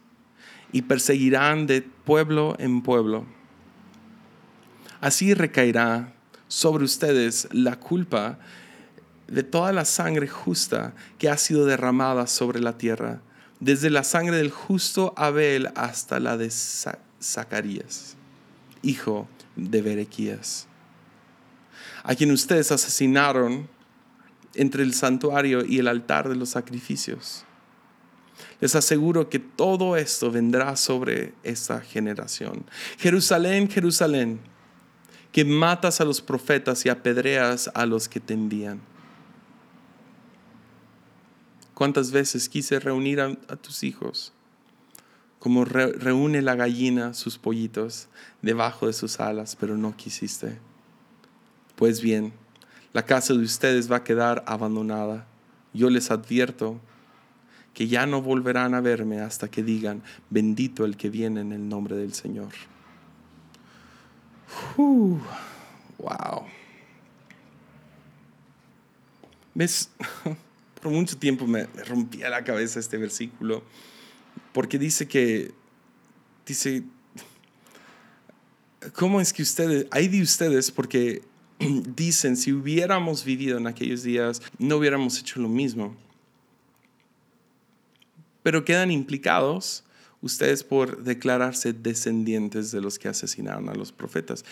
y 0.74 0.82
perseguirán 0.82 1.68
de 1.68 1.82
pueblo 1.82 2.56
en 2.58 2.82
pueblo. 2.82 3.24
Así 5.00 5.32
recaerá 5.32 6.12
sobre 6.48 6.82
ustedes 6.82 7.46
la 7.52 7.78
culpa 7.78 8.40
de 9.28 9.44
toda 9.44 9.72
la 9.72 9.84
sangre 9.84 10.26
justa 10.26 10.92
que 11.16 11.28
ha 11.28 11.36
sido 11.36 11.64
derramada 11.64 12.26
sobre 12.26 12.58
la 12.58 12.76
tierra 12.76 13.20
desde 13.60 13.88
la 13.88 14.02
sangre 14.02 14.36
del 14.36 14.50
justo 14.50 15.14
Abel 15.16 15.70
hasta 15.76 16.18
la 16.18 16.36
de 16.36 16.50
Zacarías, 17.22 18.16
hijo 18.82 19.28
de 19.54 19.80
Berequías, 19.80 20.66
a 22.02 22.16
quien 22.16 22.32
ustedes 22.32 22.72
asesinaron 22.72 23.68
entre 24.54 24.82
el 24.82 24.92
santuario 24.92 25.64
y 25.64 25.78
el 25.78 25.86
altar 25.86 26.28
de 26.28 26.34
los 26.34 26.48
sacrificios. 26.48 27.44
Les 28.60 28.74
aseguro 28.74 29.28
que 29.28 29.38
todo 29.38 29.96
esto 29.96 30.30
vendrá 30.30 30.76
sobre 30.76 31.34
esta 31.42 31.80
generación. 31.80 32.64
Jerusalén, 32.98 33.68
Jerusalén, 33.68 34.40
que 35.32 35.44
matas 35.44 36.00
a 36.00 36.04
los 36.04 36.20
profetas 36.20 36.86
y 36.86 36.88
apedreas 36.88 37.70
a 37.74 37.86
los 37.86 38.08
que 38.08 38.20
te 38.20 38.34
envían. 38.34 38.80
¿Cuántas 41.74 42.12
veces 42.12 42.48
quise 42.48 42.78
reunir 42.78 43.20
a, 43.20 43.34
tus 43.56 43.82
hijos? 43.82 44.32
Como 45.40 45.64
reúne 45.64 46.40
la 46.40 46.54
gallina 46.54 47.14
sus 47.14 47.36
pollitos 47.36 48.06
debajo 48.42 48.86
de 48.86 48.92
sus 48.92 49.18
alas, 49.18 49.56
pero 49.56 49.76
no 49.76 49.96
quisiste. 49.96 50.60
Pues 51.74 52.00
bien, 52.00 52.32
la 52.92 53.04
casa 53.04 53.34
de 53.34 53.40
ustedes 53.40 53.90
va 53.90 53.96
a 53.96 54.04
quedar 54.04 54.44
abandonada. 54.46 55.26
Yo 55.72 55.90
les 55.90 56.12
advierto 56.12 56.80
que 57.74 57.88
ya 57.88 58.06
no 58.06 58.22
volverán 58.22 58.74
a 58.74 58.80
verme 58.80 59.20
hasta 59.20 59.50
que 59.50 59.62
digan, 59.62 60.02
bendito 60.30 60.84
el 60.84 60.96
que 60.96 61.10
viene 61.10 61.40
en 61.40 61.52
el 61.52 61.68
nombre 61.68 61.96
del 61.96 62.14
Señor. 62.14 62.52
wow. 64.76 66.46
¿Ves? 69.54 69.90
por 70.84 70.92
mucho 70.92 71.16
tiempo 71.16 71.46
me, 71.46 71.64
rompía 71.86 72.28
la 72.28 72.44
cabeza 72.44 72.78
este 72.78 72.98
versículo, 72.98 73.64
porque 74.52 74.78
dice 74.78 75.08
que, 75.08 75.52
dice, 76.46 76.82
¿cómo 78.92 79.18
es 79.18 79.32
que 79.32 79.40
ustedes, 79.40 79.86
hay 79.90 80.08
de 80.08 80.20
ustedes, 80.20 80.70
porque 80.70 81.22
dicen, 81.96 82.36
si 82.36 82.52
hubiéramos 82.52 83.24
vivido 83.24 83.56
en 83.56 83.66
aquellos 83.66 84.02
días, 84.02 84.42
no 84.58 84.76
hubiéramos 84.76 85.18
hecho 85.18 85.40
lo 85.40 85.48
mismo. 85.48 85.96
Pero 88.44 88.64
quedan 88.64 88.92
implicados 88.92 89.82
ustedes 90.20 90.64
por 90.64 91.02
declararse 91.02 91.72
descendientes 91.72 92.70
de 92.70 92.80
los 92.80 92.98
que 92.98 93.08
asesinaron 93.08 93.68
a 93.68 93.74
los 93.74 93.90
profetas. 93.90 94.44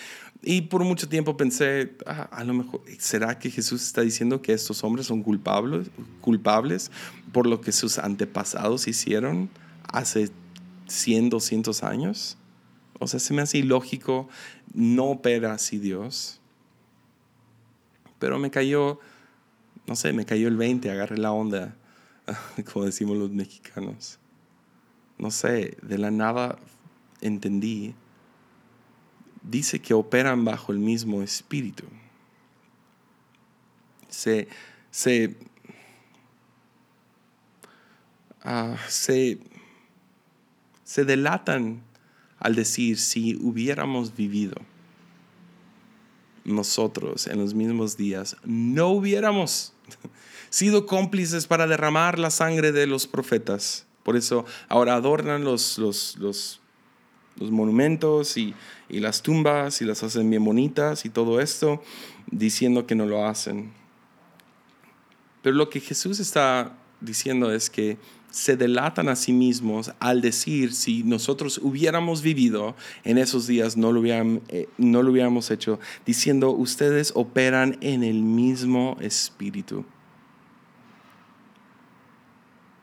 Y 0.43 0.63
por 0.63 0.83
mucho 0.83 1.09
tiempo 1.09 1.37
pensé, 1.37 1.93
ah, 2.05 2.29
a 2.33 2.43
lo 2.45 2.53
mejor, 2.53 2.83
¿será 2.99 3.39
que 3.39 3.51
Jesús 3.51 3.83
está 3.83 4.01
diciendo 4.01 4.43
que 4.43 4.53
estos 4.53 4.83
hombres 4.83 5.07
son 5.07 5.23
culpables, 5.23 5.91
culpables 6.21 6.91
por 7.33 7.47
lo 7.47 7.61
que 7.61 7.73
sus 7.73 7.99
antepasados 7.99 8.89
hicieron 8.89 9.49
hace 9.85 10.31
100, 10.89 11.31
200 11.31 11.83
años? 11.83 12.37
O 12.99 13.07
sea, 13.07 13.21
se 13.21 13.33
me 13.33 13.43
hace 13.43 13.59
ilógico, 13.59 14.29
no 14.75 15.11
opera 15.11 15.55
así 15.55 15.79
Dios. 15.79 16.41
Pero 18.19 18.39
me 18.39 18.51
cayó, 18.51 19.01
no 19.87 19.97
sé, 19.97 20.13
me 20.13 20.25
cayó 20.25 20.49
el 20.49 20.57
20, 20.57 20.91
agarré 20.91 21.19
la 21.19 21.33
onda, 21.33 21.77
como 22.73 22.85
decimos 22.85 23.17
los 23.17 23.31
mexicanos 23.31 24.19
no 25.23 25.31
sé, 25.31 25.77
de 25.83 25.99
la 25.99 26.11
nada 26.11 26.59
entendí, 27.21 27.95
dice 29.41 29.81
que 29.81 29.95
operan 29.95 30.45
bajo 30.45 30.73
el 30.73 30.81
mismo 30.81 31.23
espíritu. 31.23 31.85
Se, 34.09 34.49
se, 34.91 35.37
ah, 38.43 38.77
se, 38.89 39.39
se 40.83 41.05
delatan 41.05 41.85
al 42.41 42.57
decir 42.57 42.99
si 42.99 43.37
hubiéramos 43.37 44.17
vivido 44.17 44.57
nosotros 46.45 47.29
en 47.29 47.39
los 47.39 47.55
mismos 47.55 47.97
días, 47.97 48.37
no 48.43 48.89
hubiéramos 48.89 49.73
sido 50.53 50.87
cómplices 50.87 51.49
para 51.49 51.67
derramar 51.67 52.21
la 52.21 52.31
sangre 52.31 52.71
de 52.71 52.87
los 52.87 53.09
profetas 53.09 53.87
por 54.03 54.17
eso 54.17 54.45
ahora 54.69 54.95
adornan 54.95 55.45
los, 55.45 55.79
los, 55.79 56.17
los, 56.19 56.61
monumentos 57.39 58.37
y, 58.37 58.55
y, 58.89 59.01
las 59.01 59.23
tumbas 59.23 59.81
y 59.81 59.85
las 59.85 60.03
hacen 60.03 60.29
bien 60.29 60.45
bonitas 60.45 61.05
y 61.05 61.09
todo 61.09 61.41
esto, 61.41 61.83
diciendo 62.31 62.87
que 62.87 62.95
no 62.95 63.07
lo 63.07 63.27
hacen. 63.27 63.73
Pero 65.43 65.57
lo 65.57 65.71
que 65.71 65.81
Jesús 65.81 66.21
está 66.21 66.77
diciendo 67.01 67.53
es 67.53 67.71
que 67.71 67.97
se 68.31 68.57
delatan 68.57 69.09
a 69.09 69.17
sí 69.17 69.33
mismos 69.33 69.93
al 69.99 70.21
decir 70.21 70.73
si 70.73 71.03
nosotros 71.03 71.59
hubiéramos 71.63 72.23
vivido 72.23 72.77
en 73.03 73.19
esos 73.19 73.47
días, 73.47 73.77
no 73.77 73.93
lo, 73.93 74.01
hubiéramos, 74.01 74.43
eh, 74.49 74.69
no 74.79 75.03
lo 75.03 75.11
hubiéramos 75.11 75.51
hecho, 75.51 75.81
diciendo 76.07 76.51
ustedes 76.51 77.13
operan 77.15 77.79
en 77.81 78.05
el 78.05 78.23
mismo 78.23 78.97
espíritu. 79.01 79.85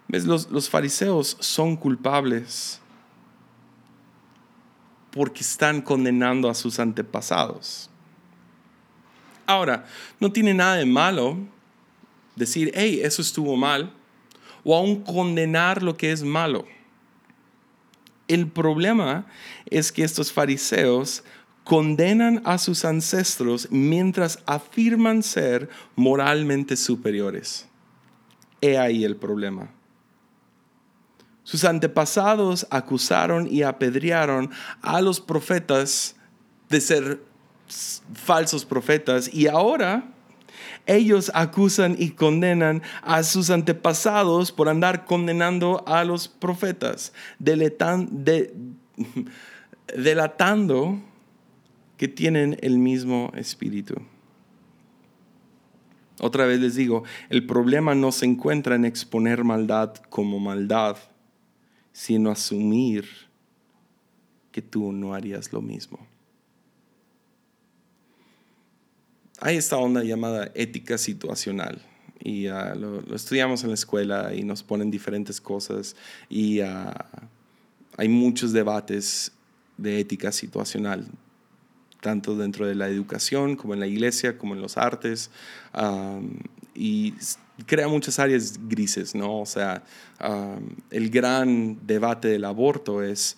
Los, 0.09 0.69
fariseos 0.69 1.37
son 1.39 1.75
culpables 1.75 2.81
porque 5.11 5.41
están 5.41 5.81
condenando 5.81 6.49
a 6.49 6.55
sus 6.55 6.79
antepasados. 6.79 7.91
Ahora, 9.45 9.85
no 10.19 10.31
tiene 10.31 10.55
nada 10.55 10.77
de 10.77 10.85
malo 10.87 11.37
decir, 12.35 12.71
hey, 12.73 13.01
eso 13.03 13.21
estuvo 13.21 13.55
mal, 13.55 13.93
o 14.63 14.75
aún 14.75 15.03
condenar 15.03 15.83
lo 15.83 15.95
que 15.95 16.11
es 16.11 16.23
malo. 16.23 16.65
El 18.27 18.47
problema 18.47 19.27
es 19.67 19.91
que 19.91 20.03
estos 20.03 20.31
fariseos 20.31 21.23
condenan 21.63 22.41
a 22.45 22.57
sus 22.57 22.83
ancestros 22.83 23.67
mientras 23.69 24.39
afirman 24.47 25.21
ser 25.21 25.69
moralmente 25.95 26.75
superiores. 26.75 27.67
He 28.61 28.77
ahí 28.77 29.03
el 29.03 29.15
problema 29.15 29.69
Sus 31.49 31.65
antepasados 31.65 32.67
acusaron 32.69 33.47
y 33.51 33.63
apedrearon 33.63 34.51
a 34.83 35.01
los 35.01 35.19
profetas 35.19 36.15
de 36.69 36.79
ser 36.79 37.23
falsos 38.13 38.65
profetas 38.65 39.33
y 39.33 39.47
ahora 39.47 40.13
ellos 40.85 41.31
acusan 41.33 41.95
y 41.97 42.11
condenan 42.11 42.83
a 43.01 43.23
sus 43.23 43.49
antepasados 43.49 44.51
por 44.51 44.69
andar 44.69 45.05
condenando 45.05 45.83
a 45.87 46.03
los 46.03 46.27
profetas, 46.27 47.13
delatando 49.97 51.01
que 51.97 52.07
tienen 52.07 52.59
el 52.61 52.77
mismo 52.77 53.31
espíritu. 53.33 53.95
Otra 56.19 56.45
vez 56.45 56.59
les 56.59 56.75
digo, 56.75 57.05
el 57.29 57.47
problema 57.47 57.95
no 57.95 58.11
se 58.11 58.27
encuentra 58.27 58.75
en 58.75 58.85
exponer 58.85 59.43
maldad 59.43 59.95
como 60.11 60.37
maldad, 60.37 60.97
sino 61.99 62.31
asumir 62.31 63.09
que 64.53 64.61
tú 64.61 64.93
no 64.93 65.13
harías 65.13 65.51
lo 65.51 65.61
mismo. 65.61 65.99
Hay 69.41 69.57
esta 69.57 69.75
onda 69.75 70.01
llamada 70.01 70.49
ética 70.55 70.97
situacional 70.97 71.81
y 72.23 72.47
ah, 72.47 72.73
lo, 72.73 73.01
estudiamos 73.13 73.63
en 73.63 73.71
la 73.71 73.73
escuela 73.73 74.33
y 74.33 74.43
nos 74.43 74.63
ponen 74.63 74.89
diferentes 74.89 75.41
cosas 75.41 75.97
y 76.29 76.61
ah, 76.61 77.05
hay 77.97 78.07
muchos 78.07 78.53
debates 78.53 79.33
de 79.75 79.99
ética 79.99 80.31
situacional, 80.31 81.05
tanto 81.99 82.37
dentro 82.37 82.65
de 82.65 82.75
la 82.75 82.87
educación 82.87 83.57
como 83.57 83.73
en 83.73 83.81
la 83.81 83.87
iglesia, 83.87 84.37
como 84.37 84.55
en 84.55 84.61
los 84.61 84.77
artes, 84.77 85.31
y 86.73 87.13
crea 87.65 87.87
muchas 87.87 88.19
áreas 88.19 88.59
grises, 88.67 89.15
¿no? 89.15 89.41
O 89.41 89.45
sea, 89.45 89.83
el 90.89 91.09
gran 91.09 91.79
debate 91.85 92.27
del 92.27 92.45
aborto 92.45 93.03
es 93.03 93.37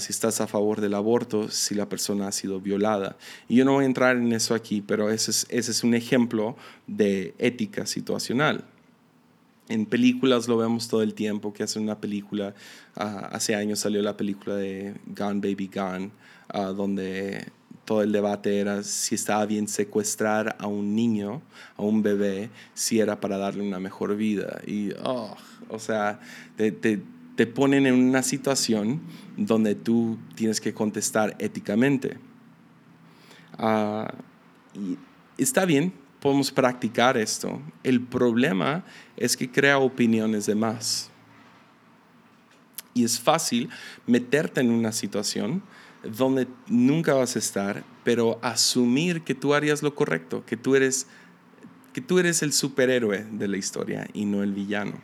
si 0.00 0.12
estás 0.12 0.40
a 0.40 0.46
favor 0.46 0.80
del 0.80 0.94
aborto, 0.94 1.50
si 1.50 1.74
la 1.74 1.88
persona 1.88 2.28
ha 2.28 2.32
sido 2.32 2.60
violada. 2.60 3.16
Y 3.48 3.56
yo 3.56 3.64
no 3.64 3.72
voy 3.74 3.84
a 3.84 3.86
entrar 3.86 4.16
en 4.16 4.32
eso 4.32 4.54
aquí, 4.54 4.80
pero 4.80 5.10
ese 5.10 5.30
es, 5.30 5.46
ese 5.50 5.70
es 5.72 5.84
un 5.84 5.94
ejemplo 5.94 6.56
de 6.86 7.34
ética 7.38 7.86
situacional. 7.86 8.64
En 9.68 9.86
películas 9.86 10.46
lo 10.46 10.58
vemos 10.58 10.88
todo 10.88 11.02
el 11.02 11.14
tiempo, 11.14 11.52
que 11.52 11.62
hacen 11.62 11.82
una 11.82 11.98
película, 11.98 12.54
ah, 12.96 13.30
hace 13.32 13.54
años 13.54 13.78
salió 13.78 14.02
la 14.02 14.16
película 14.16 14.56
de 14.56 14.94
Gone 15.06 15.40
Baby 15.40 15.70
Gone, 15.74 16.10
ah, 16.48 16.66
donde 16.66 17.46
todo 17.84 18.02
el 18.02 18.12
debate 18.12 18.58
era 18.58 18.82
si 18.82 19.14
estaba 19.14 19.44
bien 19.46 19.68
secuestrar 19.68 20.56
a 20.58 20.66
un 20.66 20.94
niño, 20.94 21.42
a 21.76 21.82
un 21.82 22.02
bebé, 22.02 22.50
si 22.74 23.00
era 23.00 23.20
para 23.20 23.36
darle 23.36 23.62
una 23.62 23.78
mejor 23.78 24.16
vida. 24.16 24.60
Y, 24.66 24.92
oh, 25.02 25.36
o 25.68 25.78
sea, 25.78 26.20
te, 26.56 26.72
te, 26.72 27.02
te 27.36 27.46
ponen 27.46 27.86
en 27.86 27.94
una 27.94 28.22
situación 28.22 29.00
donde 29.36 29.74
tú 29.74 30.18
tienes 30.34 30.60
que 30.60 30.72
contestar 30.72 31.36
éticamente. 31.38 32.18
Ah, 33.58 34.12
y 34.74 34.96
está 35.36 35.64
bien, 35.64 35.92
podemos 36.20 36.50
practicar 36.50 37.16
esto. 37.16 37.60
El 37.82 38.00
problema 38.00 38.84
es 39.16 39.36
que 39.36 39.50
crea 39.50 39.78
opiniones 39.78 40.46
de 40.46 40.54
más. 40.54 41.10
Y 42.94 43.04
es 43.04 43.18
fácil 43.18 43.68
meterte 44.06 44.60
en 44.60 44.70
una 44.70 44.92
situación 44.92 45.62
donde 46.10 46.46
nunca 46.68 47.14
vas 47.14 47.36
a 47.36 47.38
estar, 47.38 47.84
pero 48.04 48.38
asumir 48.42 49.22
que 49.22 49.34
tú 49.34 49.54
harías 49.54 49.82
lo 49.82 49.94
correcto, 49.94 50.44
que 50.46 50.56
tú 50.56 50.76
eres, 50.76 51.06
que 51.92 52.00
tú 52.00 52.18
eres 52.18 52.42
el 52.42 52.52
superhéroe 52.52 53.26
de 53.30 53.48
la 53.48 53.56
historia 53.56 54.06
y 54.12 54.24
no 54.24 54.42
el 54.42 54.52
villano. 54.52 54.94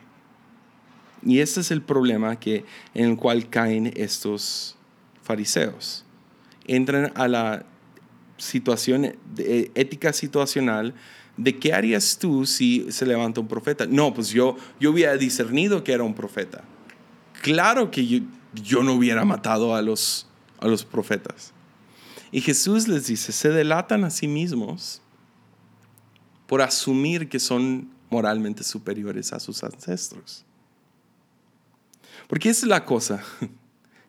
Y 1.23 1.39
este 1.39 1.61
es 1.61 1.71
el 1.71 1.81
problema 1.81 2.39
que, 2.39 2.65
en 2.93 3.11
el 3.11 3.17
cual 3.17 3.49
caen 3.49 3.93
estos 3.95 4.75
fariseos. 5.23 6.03
Entran 6.65 7.11
a 7.15 7.27
la 7.27 7.65
situación 8.37 9.15
de 9.35 9.71
ética 9.75 10.13
situacional 10.13 10.95
de 11.37 11.57
qué 11.57 11.73
harías 11.73 12.17
tú 12.19 12.45
si 12.45 12.91
se 12.91 13.05
levanta 13.05 13.41
un 13.41 13.47
profeta. 13.47 13.85
No, 13.85 14.13
pues 14.13 14.29
yo, 14.29 14.57
yo 14.79 14.91
hubiera 14.91 15.15
discernido 15.17 15.83
que 15.83 15.93
era 15.93 16.03
un 16.03 16.13
profeta. 16.13 16.63
Claro 17.41 17.91
que 17.91 18.05
yo, 18.05 18.19
yo 18.53 18.83
no 18.83 18.93
hubiera 18.93 19.25
matado 19.25 19.75
a 19.75 19.81
los, 19.81 20.27
a 20.61 20.67
los 20.67 20.85
profetas. 20.85 21.51
Y 22.31 22.41
Jesús 22.41 22.87
les 22.87 23.07
dice, 23.07 23.33
se 23.33 23.49
delatan 23.49 24.05
a 24.05 24.09
sí 24.09 24.27
mismos 24.27 25.01
por 26.47 26.61
asumir 26.61 27.27
que 27.27 27.39
son 27.39 27.89
moralmente 28.09 28.63
superiores 28.63 29.33
a 29.33 29.39
sus 29.39 29.63
ancestros. 29.63 30.45
Porque 32.27 32.49
esa 32.49 32.65
es 32.65 32.69
la 32.69 32.85
cosa. 32.85 33.23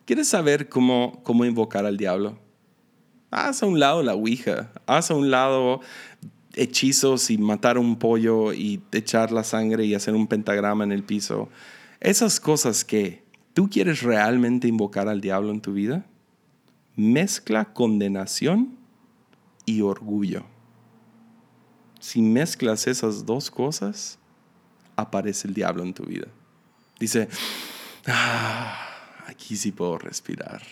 ¿Quieres 0.07 0.29
saber 0.29 0.69
cómo, 0.69 1.21
cómo 1.25 1.45
invocar 1.45 1.87
al 1.87 1.97
diablo? 1.97 2.39
Haz 3.31 3.63
a 3.63 3.67
un 3.67 3.81
lado 3.81 4.03
la 4.03 4.15
Ouija, 4.15 4.71
haz 4.87 5.11
a 5.11 5.15
un 5.15 5.31
lado 5.31 5.81
hechizos 6.55 7.31
y 7.31 7.39
matar 7.39 7.79
un 7.79 7.99
pollo 7.99 8.53
y 8.53 8.83
echar 8.93 9.33
la 9.33 9.43
sangre 9.43 9.85
y 9.85 9.95
hacer 9.95 10.15
un 10.15 10.27
pentagrama 10.27 10.85
en 10.85 10.93
el 10.93 11.03
piso. 11.03 11.49
Esas 12.01 12.41
cosas 12.41 12.85
que 12.85 13.23
tú 13.55 13.71
quieres 13.71 14.03
realmente 14.03 14.69
invocar 14.69 15.09
al 15.09 15.21
diablo 15.21 15.51
en 15.51 15.61
tu 15.61 15.73
vida, 15.73 16.05
mezcla 16.97 17.73
condenación 17.73 18.79
y 19.65 19.81
orgullo. 19.83 20.45
Si 22.01 22.21
mezclas 22.21 22.87
esas 22.87 23.25
dos 23.27 23.51
cosas, 23.51 24.19
aparece 24.97 25.49
el 25.49 25.55
diablo 25.55 25.83
en 25.83 25.95
tu 25.95 26.05
vida. 26.05 26.27
Dice, 26.99 27.29
Ah, 28.07 29.23
aquí 29.27 29.57
sí 29.57 29.73
puedo 29.73 29.99
respirar. 29.99 30.63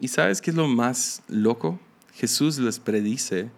¿Y 0.00 0.08
sabes 0.08 0.40
qué 0.40 0.50
es 0.50 0.56
lo 0.56 0.66
más 0.66 1.22
loco? 1.28 1.78
Jesús 2.14 2.58
les 2.58 2.80
predice, 2.80 3.50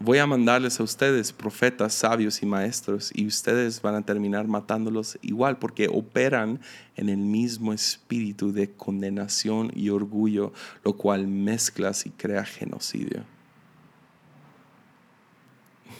voy 0.00 0.18
a 0.18 0.26
mandarles 0.26 0.80
a 0.80 0.82
ustedes 0.82 1.30
profetas, 1.30 1.92
sabios 1.92 2.42
y 2.42 2.46
maestros, 2.46 3.12
y 3.14 3.26
ustedes 3.26 3.82
van 3.82 3.94
a 3.94 4.02
terminar 4.02 4.48
matándolos 4.48 5.18
igual, 5.20 5.58
porque 5.58 5.88
operan 5.92 6.58
en 6.96 7.10
el 7.10 7.18
mismo 7.18 7.72
espíritu 7.72 8.52
de 8.52 8.70
condenación 8.72 9.70
y 9.74 9.90
orgullo, 9.90 10.52
lo 10.84 10.94
cual 10.94 11.28
mezclas 11.28 12.06
y 12.06 12.10
crea 12.10 12.44
genocidio. 12.44 13.24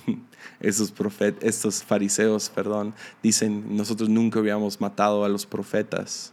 esos, 0.61 0.95
estos 1.43 1.85
fariseos, 1.85 2.49
perdón, 2.49 2.95
dicen, 3.23 3.77
nosotros 3.77 4.09
nunca 4.09 4.39
habíamos 4.39 4.81
matado 4.81 5.27
a 5.27 5.29
los 5.29 5.45
profetas, 5.45 6.33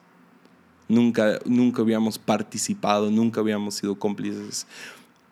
nunca, 0.87 1.39
nunca 1.45 1.81
habíamos 1.81 2.17
participado, 2.17 3.11
nunca 3.11 3.41
habíamos 3.41 3.75
sido 3.75 3.99
cómplices, 3.99 4.67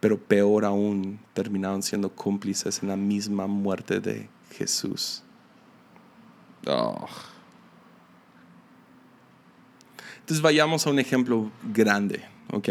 pero 0.05 0.19
peor 0.19 0.65
aún, 0.65 1.17
terminaron 1.33 1.81
siendo 1.81 2.11
cómplices 2.11 2.83
en 2.83 2.89
la 2.89 2.95
misma 2.95 3.47
muerte 3.47 3.99
de 3.99 4.29
Jesús. 4.55 5.23
Oh. 6.67 7.07
Entonces 10.19 10.43
vayamos 10.43 10.85
a 10.85 10.91
un 10.91 10.99
ejemplo 10.99 11.49
grande, 11.73 12.23
¿ok? 12.53 12.69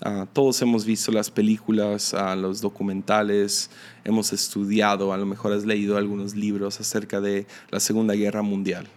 Ah, 0.00 0.26
todos 0.32 0.62
hemos 0.62 0.86
visto 0.86 1.12
las 1.12 1.30
películas, 1.30 2.14
uh, 2.14 2.34
los 2.34 2.62
documentales, 2.62 3.68
hemos 4.02 4.32
estudiado, 4.32 5.12
a 5.12 5.18
lo 5.18 5.26
mejor 5.26 5.52
has 5.52 5.66
leído 5.66 5.98
algunos 5.98 6.34
libros 6.34 6.80
acerca 6.80 7.20
de 7.20 7.46
la 7.68 7.80
Segunda 7.80 8.14
Guerra 8.14 8.40
Mundial. 8.40 8.88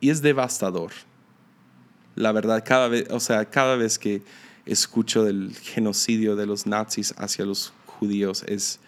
Y 0.00 0.10
es 0.10 0.22
devastador. 0.22 0.90
La 2.16 2.32
verdad, 2.32 2.64
cada 2.66 2.88
vez, 2.88 3.08
o 3.12 3.20
sea, 3.20 3.44
cada 3.44 3.76
vez 3.76 3.96
que 3.96 4.22
escucho 4.68 5.24
del 5.24 5.54
genocidio 5.56 6.36
de 6.36 6.46
los 6.46 6.66
nazis 6.66 7.14
hacia 7.18 7.44
los 7.44 7.72
judíos 7.86 8.44
es, 8.46 8.80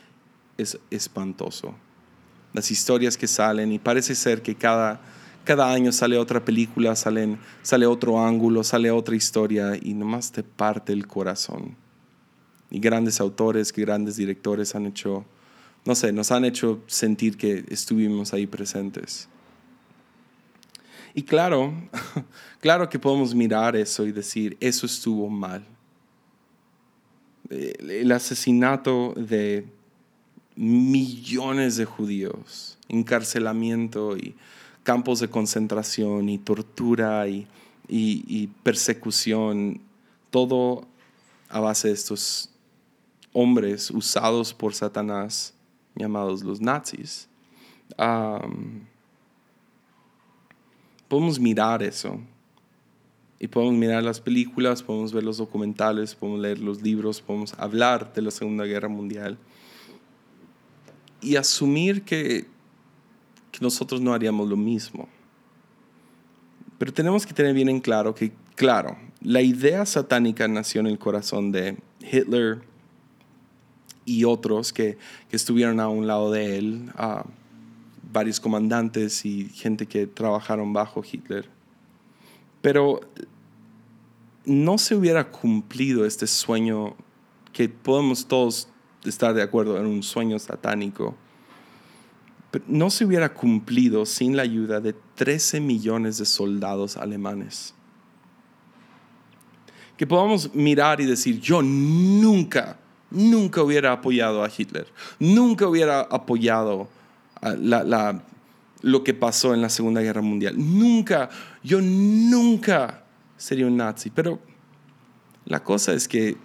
es 0.59 0.79
espantoso. 0.91 1.75
Las 2.53 2.71
historias 2.71 3.17
que 3.17 3.27
salen 3.27 3.73
y 3.73 3.79
parece 3.79 4.15
ser 4.15 4.43
que 4.43 4.55
cada 4.55 5.01
cada 5.45 5.73
año 5.73 5.91
sale 5.91 6.19
otra 6.19 6.45
película, 6.45 6.95
salen, 6.95 7.39
sale 7.63 7.87
otro 7.87 8.25
ángulo, 8.25 8.63
sale 8.63 8.91
otra 8.91 9.17
historia 9.17 9.73
y 9.81 9.95
nomás 9.95 10.33
te 10.33 10.43
parte 10.43 10.93
el 10.93 11.07
corazón. 11.07 11.77
Y 12.71 12.79
grandes 12.79 13.21
autores, 13.21 13.73
grandes 13.73 14.17
directores 14.17 14.75
han 14.75 14.87
hecho, 14.87 15.25
no 15.85 15.95
sé, 15.95 16.13
nos 16.13 16.31
han 16.31 16.45
hecho 16.45 16.83
sentir 16.87 17.37
que 17.37 17.65
estuvimos 17.69 18.33
ahí 18.35 18.47
presentes. 18.47 19.29
Y 21.15 21.23
claro, 21.23 21.73
claro 22.61 22.89
que 22.89 22.99
podemos 22.99 23.35
mirar 23.35 23.77
eso 23.77 24.07
y 24.07 24.13
decir, 24.13 24.57
eso 24.61 24.87
estuvo 24.87 25.29
mal. 25.29 25.67
El 27.49 28.13
asesinato 28.13 29.13
de 29.17 29.67
millones 30.55 31.77
de 31.77 31.85
judíos, 31.85 32.79
encarcelamiento 32.89 34.17
y 34.17 34.37
campos 34.83 35.21
de 35.21 35.29
concentración 35.29 36.29
y 36.29 36.39
tortura 36.39 37.27
y, 37.29 37.47
persecución, 38.63 39.81
todo 40.31 40.87
a 41.49 41.61
base 41.61 41.89
de 41.89 41.95
estos 41.95 42.51
hombres 43.33 43.91
usados 43.91 44.55
por 44.55 44.75
Satanás, 44.75 45.55
llamados 45.97 46.45
los 46.45 46.61
nazis. 46.61 47.29
Podemos 51.11 51.41
mirar 51.41 51.83
eso. 51.83 52.19
Y 53.41 53.49
podemos 53.49 53.75
mirar 53.75 54.03
las 54.03 54.21
películas, 54.21 54.83
podemos 54.83 55.13
ver 55.13 55.25
los 55.25 55.39
documentales, 55.39 56.15
podemos 56.15 56.41
leer 56.41 56.61
los 56.61 56.83
libros, 56.83 57.21
podemos 57.21 57.53
hablar 57.55 58.13
de 58.15 58.23
la 58.23 58.31
Segunda 58.31 58.65
Guerra 58.65 58.89
Mundial. 58.89 59.37
Y 61.21 61.37
asumir 61.37 62.03
que, 62.03 62.47
que 63.51 63.59
nosotros 63.61 64.01
no 64.01 64.15
haríamos 64.15 64.49
lo 64.49 64.57
mismo. 64.57 65.09
Pero 66.79 66.93
tenemos 66.93 67.27
que 67.27 67.35
tener 67.35 67.55
bien 67.55 67.69
en 67.69 67.81
claro 67.81 68.15
que, 68.15 68.33
claro, 68.55 68.97
la 69.21 69.43
idea 69.43 69.85
satánica 69.87 70.47
nació 70.47 70.81
en 70.81 70.87
el 70.87 70.99
corazón 70.99 71.51
de 71.51 71.77
Hitler 72.01 72.61
y 74.05 74.25
otros 74.25 74.73
que, 74.73 74.97
que 75.29 75.37
estuvieron 75.37 75.81
a 75.81 75.89
un 75.89 76.07
lado 76.07 76.31
de 76.31 76.57
él, 76.59 76.91
varios 78.13 78.41
comandantes 78.41 79.25
y 79.25 79.49
gente 79.49 79.87
que 79.87 80.07
trabajaron 80.07 80.73
bajo 80.73 81.03
Hitler. 81.11 81.49
Pero 82.61 83.01
no 84.45 84.79
se 84.79 84.95
hubiera 84.95 85.31
cumplido 85.31 86.05
este 86.05 86.27
sueño 86.27 86.95
que 87.53 87.69
podemos 87.69 88.27
todos 88.27 88.69
estar 89.05 89.35
de 89.35 89.43
acuerdo 89.43 89.79
en 89.79 89.87
un 89.87 90.03
sueño 90.03 90.39
satánico. 90.39 91.15
Pero 92.51 92.65
no 92.69 92.91
se 92.91 93.05
hubiera 93.05 93.33
cumplido 93.33 94.05
sin 94.07 94.37
la 94.37 94.43
ayuda 94.43 94.81
de 94.81 94.95
13 95.15 95.61
millones 95.61 96.19
de 96.19 96.25
soldados 96.25 96.97
alemanes. 96.97 97.75
Que 99.97 100.07
podamos 100.07 100.55
mirar 100.55 101.01
y 101.01 101.05
decir, 101.05 101.41
yo 101.41 101.63
nunca, 101.63 102.79
nunca 103.11 103.63
hubiera 103.63 103.93
apoyado 103.93 104.43
a 104.43 104.51
Hitler, 104.55 104.87
nunca 105.19 105.69
hubiera 105.69 106.01
apoyado 106.01 106.89
lo 108.83 109.05
que 109.05 109.15
pasó 109.15 109.55
en 109.55 109.63
la 109.63 109.69
Segunda 109.69 110.01
Guerra 110.01 110.23
Mundial. 110.23 110.55
Nunca, 110.57 111.31
yo 111.63 111.81
nunca 111.81 113.05
sería 113.37 113.67
un 113.67 113.77
nazi. 113.77 114.11
Pero 114.11 114.41
la 115.45 115.63
cosa 115.63 115.93
es 115.93 116.07
que 116.07 116.37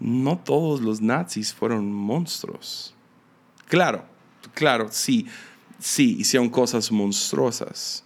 no 0.00 0.38
todos 0.38 0.80
los 0.80 1.00
nazis 1.00 1.54
fueron 1.54 1.92
monstruos. 1.92 2.94
Claro, 3.66 4.04
claro, 4.54 4.88
sí, 4.90 5.26
sí, 5.78 6.16
hicieron 6.18 6.50
cosas 6.50 6.90
monstruosas. 6.90 8.04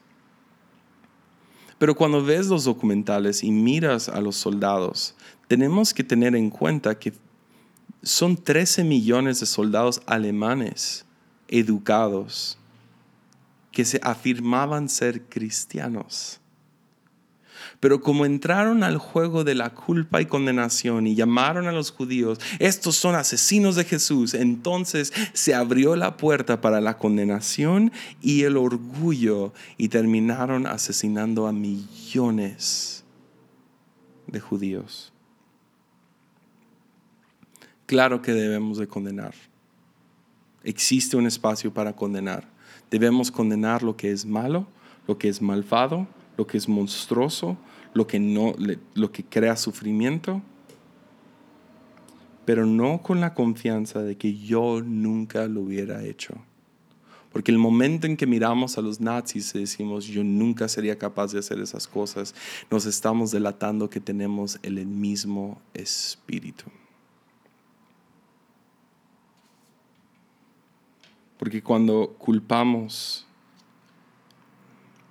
Pero 1.78 1.94
cuando 1.94 2.24
ves 2.24 2.46
los 2.46 2.64
documentales 2.64 3.42
y 3.42 3.50
miras 3.50 4.08
a 4.08 4.20
los 4.20 4.36
soldados, 4.36 5.14
tenemos 5.48 5.92
que 5.92 6.04
tener 6.04 6.34
en 6.34 6.50
cuenta 6.50 6.98
que 6.98 7.12
son 8.02 8.36
13 8.36 8.84
millones 8.84 9.40
de 9.40 9.46
soldados 9.46 10.02
alemanes 10.06 11.05
educados 11.48 12.58
que 13.72 13.84
se 13.84 14.00
afirmaban 14.02 14.88
ser 14.88 15.22
cristianos. 15.22 16.40
Pero 17.80 18.00
como 18.00 18.24
entraron 18.24 18.82
al 18.82 18.96
juego 18.96 19.44
de 19.44 19.54
la 19.54 19.70
culpa 19.70 20.20
y 20.20 20.26
condenación 20.26 21.06
y 21.06 21.14
llamaron 21.14 21.66
a 21.66 21.72
los 21.72 21.90
judíos, 21.90 22.38
estos 22.58 22.96
son 22.96 23.14
asesinos 23.14 23.76
de 23.76 23.84
Jesús, 23.84 24.34
entonces 24.34 25.12
se 25.34 25.54
abrió 25.54 25.94
la 25.94 26.16
puerta 26.16 26.60
para 26.60 26.80
la 26.80 26.96
condenación 26.96 27.92
y 28.22 28.44
el 28.44 28.56
orgullo 28.56 29.52
y 29.76 29.88
terminaron 29.88 30.66
asesinando 30.66 31.46
a 31.46 31.52
millones 31.52 33.04
de 34.26 34.40
judíos. 34.40 35.12
Claro 37.84 38.22
que 38.22 38.32
debemos 38.32 38.78
de 38.78 38.88
condenar. 38.88 39.34
Existe 40.66 41.16
un 41.16 41.28
espacio 41.28 41.72
para 41.72 41.94
condenar. 41.94 42.48
Debemos 42.90 43.30
condenar 43.30 43.84
lo 43.84 43.96
que 43.96 44.10
es 44.10 44.26
malo, 44.26 44.66
lo 45.06 45.16
que 45.16 45.28
es 45.28 45.40
malvado, 45.40 46.08
lo 46.36 46.48
que 46.48 46.58
es 46.58 46.68
monstruoso, 46.68 47.56
lo 47.94 48.08
que, 48.08 48.18
no, 48.18 48.52
lo 48.94 49.12
que 49.12 49.24
crea 49.24 49.54
sufrimiento, 49.54 50.42
pero 52.44 52.66
no 52.66 53.00
con 53.00 53.20
la 53.20 53.32
confianza 53.32 54.02
de 54.02 54.16
que 54.16 54.36
yo 54.36 54.82
nunca 54.82 55.46
lo 55.46 55.60
hubiera 55.60 56.02
hecho. 56.02 56.34
Porque 57.32 57.52
el 57.52 57.58
momento 57.58 58.08
en 58.08 58.16
que 58.16 58.26
miramos 58.26 58.76
a 58.76 58.80
los 58.80 59.00
nazis 59.00 59.54
y 59.54 59.60
decimos 59.60 60.06
yo 60.06 60.24
nunca 60.24 60.66
sería 60.66 60.98
capaz 60.98 61.30
de 61.30 61.38
hacer 61.38 61.60
esas 61.60 61.86
cosas, 61.86 62.34
nos 62.72 62.86
estamos 62.86 63.30
delatando 63.30 63.88
que 63.88 64.00
tenemos 64.00 64.58
el 64.64 64.84
mismo 64.84 65.62
espíritu. 65.74 66.64
Porque 71.38 71.62
cuando 71.62 72.14
culpamos 72.18 73.26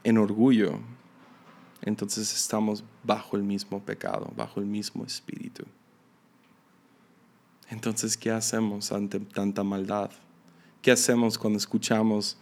en 0.03 0.17
orgullo, 0.17 0.79
entonces 1.81 2.33
estamos 2.33 2.83
bajo 3.03 3.37
el 3.37 3.43
mismo 3.43 3.79
pecado, 3.81 4.31
bajo 4.35 4.59
el 4.59 4.65
mismo 4.65 5.05
espíritu. 5.05 5.63
Entonces, 7.69 8.17
¿qué 8.17 8.31
hacemos 8.31 8.91
ante 8.91 9.19
tanta 9.19 9.63
maldad? 9.63 10.11
¿Qué 10.81 10.91
hacemos 10.91 11.37
cuando 11.37 11.57
escuchamos 11.57 12.37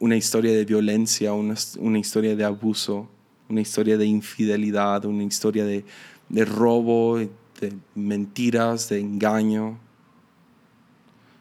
una 0.00 0.16
historia 0.16 0.52
de 0.52 0.64
violencia, 0.64 1.32
una, 1.32 1.98
historia 1.98 2.36
de 2.36 2.44
abuso, 2.44 3.08
una 3.48 3.60
historia 3.60 3.96
de 3.96 4.06
infidelidad, 4.06 5.04
una 5.04 5.24
historia 5.24 5.64
de, 5.64 5.84
de 6.28 6.44
robo, 6.44 7.18
de 7.18 7.72
mentiras, 7.94 8.88
de 8.88 9.00
engaño? 9.00 9.78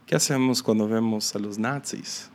¿Qué 0.07 0.15
hacemos 0.15 0.63
cuando 0.63 0.87
vemos 0.87 1.35
a 1.35 1.39
los 1.39 1.59
nazis? 1.59 2.29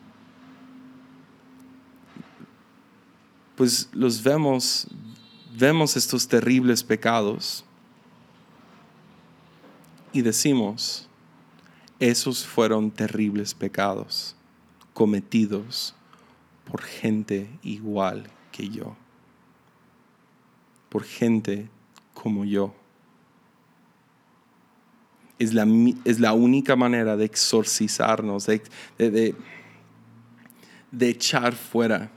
Pues 3.56 3.88
los 3.92 4.22
vemos, 4.22 4.86
vemos 5.56 5.96
estos 5.96 6.28
terribles 6.28 6.84
pecados 6.84 7.64
y 10.12 10.20
decimos, 10.20 11.08
esos 11.98 12.46
fueron 12.46 12.90
terribles 12.90 13.54
pecados 13.54 14.36
cometidos 14.92 15.94
por 16.70 16.82
gente 16.82 17.48
igual 17.62 18.28
que 18.50 18.68
yo, 18.68 18.94
por 20.90 21.04
gente 21.04 21.70
como 22.12 22.44
yo 22.44 22.74
es 25.42 25.54
la, 25.54 25.66
es 26.04 26.20
la 26.20 26.34
única 26.34 26.76
manera 26.76 27.16
de 27.16 27.24
exorcizarnos, 27.24 28.46
de, 28.46 29.34
de, 30.92 31.08
echar 31.08 31.54
fuera 31.54 32.10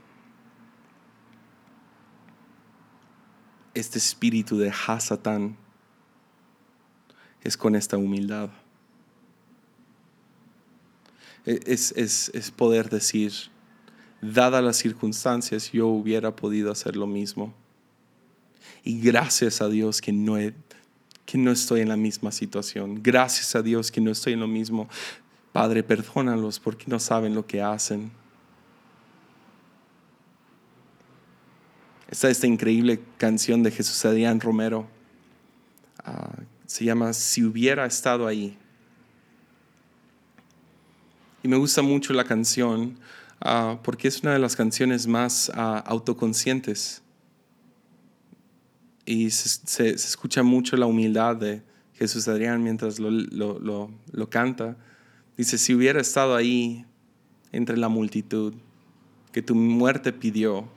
este 3.73 3.97
espíritu 3.97 4.57
de 4.57 4.69
Hasatán 4.69 5.57
es 7.43 7.57
con 7.57 7.75
esta 7.75 7.97
humildad. 7.97 8.49
E, 11.45 11.59
es, 11.65 11.91
es, 11.97 12.29
es, 12.33 12.51
poder 12.51 12.89
decir, 12.89 13.33
dadas 14.21 14.63
las 14.63 14.77
circunstancias, 14.77 15.71
yo 15.71 15.87
hubiera 15.87 16.35
podido 16.35 16.71
hacer 16.71 16.95
lo 16.95 17.07
mismo. 17.07 17.53
Y 18.83 19.01
gracias 19.01 19.61
a 19.61 19.67
Dios 19.67 19.99
que 19.99 20.13
no 20.13 20.37
he, 20.37 20.53
que 21.25 21.37
no 21.37 21.51
estoy 21.51 21.81
en 21.81 21.89
la 21.89 21.97
misma 21.97 22.31
situación. 22.31 23.01
Gracias 23.01 23.55
a 23.55 23.61
Dios 23.61 23.91
que 23.91 23.99
no 23.99 24.11
estoy 24.11 24.33
en 24.33 24.39
lo 24.39 24.47
mismo. 24.47 24.87
Padre, 25.51 25.83
perdónalos 25.83 26.59
porque 26.59 26.85
no 26.87 26.99
saben 26.99 27.33
lo 27.33 27.45
que 27.45 27.61
hacen. 27.61 28.11
Está 32.09 32.29
esta 32.29 32.45
increíble 32.45 33.01
canción 33.17 33.63
de 33.63 33.71
Jesús 33.71 34.05
Adrián 34.05 34.39
Romero. 34.39 34.87
Ah, 36.03 36.37
se 36.67 36.85
llama 36.85 37.13
Si 37.13 37.43
hubiera 37.43 37.85
estado 37.85 38.27
ahí. 38.27 38.57
Y 41.41 41.47
me 41.47 41.57
gusta 41.57 41.81
mucho 41.81 42.13
la 42.13 42.23
canción 42.23 42.97
ah, 43.39 43.79
porque 43.83 44.07
es 44.07 44.21
una 44.21 44.33
de 44.33 44.39
las 44.39 44.55
canciones 44.55 45.07
más 45.07 45.51
ah, 45.55 45.83
autoconscientes 45.85 47.01
y 49.05 49.29
se, 49.29 49.89
escucha 49.89 50.43
mucho 50.43 50.75
la 50.77 50.87
humildad 50.87 51.35
de 51.35 51.61
Jesús 51.93 52.27
Adrián 52.27 52.63
mientras 52.63 52.99
lo, 52.99 53.09
lo, 53.11 54.29
canta. 54.29 54.77
Dice, 55.37 55.57
si 55.57 55.73
hubiera 55.75 56.01
estado 56.01 56.35
ahí 56.35 56.85
entre 57.51 57.77
la 57.77 57.87
multitud, 57.87 58.53
que 59.31 59.41
tu 59.41 59.53
muerte 59.53 60.11
pidió, 60.11 60.67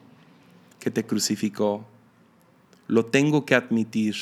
que 0.79 0.91
te 0.91 1.05
crucificó, 1.05 1.87
lo 2.87 3.07
tengo 3.07 3.47
que 3.47 3.55
admitir, 3.55 4.16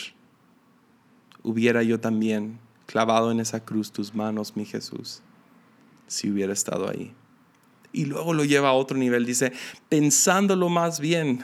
hubiera 1.43 1.83
yo 1.83 2.01
también 2.01 2.59
clavado 2.87 3.33
en 3.33 3.41
esa 3.41 3.65
cruz 3.65 3.93
tus 3.93 4.15
manos, 4.15 4.57
mi 4.57 4.65
Jesús, 4.65 5.21
si 6.07 6.31
hubiera 6.31 6.53
estado 6.53 6.89
ahí. 6.89 7.13
Y 7.93 8.05
luego 8.05 8.35
lo 8.35 8.45
lleva 8.45 8.69
a 8.69 8.73
otro 8.73 8.97
nivel, 8.97 9.27
dice, 9.27 9.53
pensándolo 9.89 10.69
más 10.69 11.01
bien, 11.01 11.43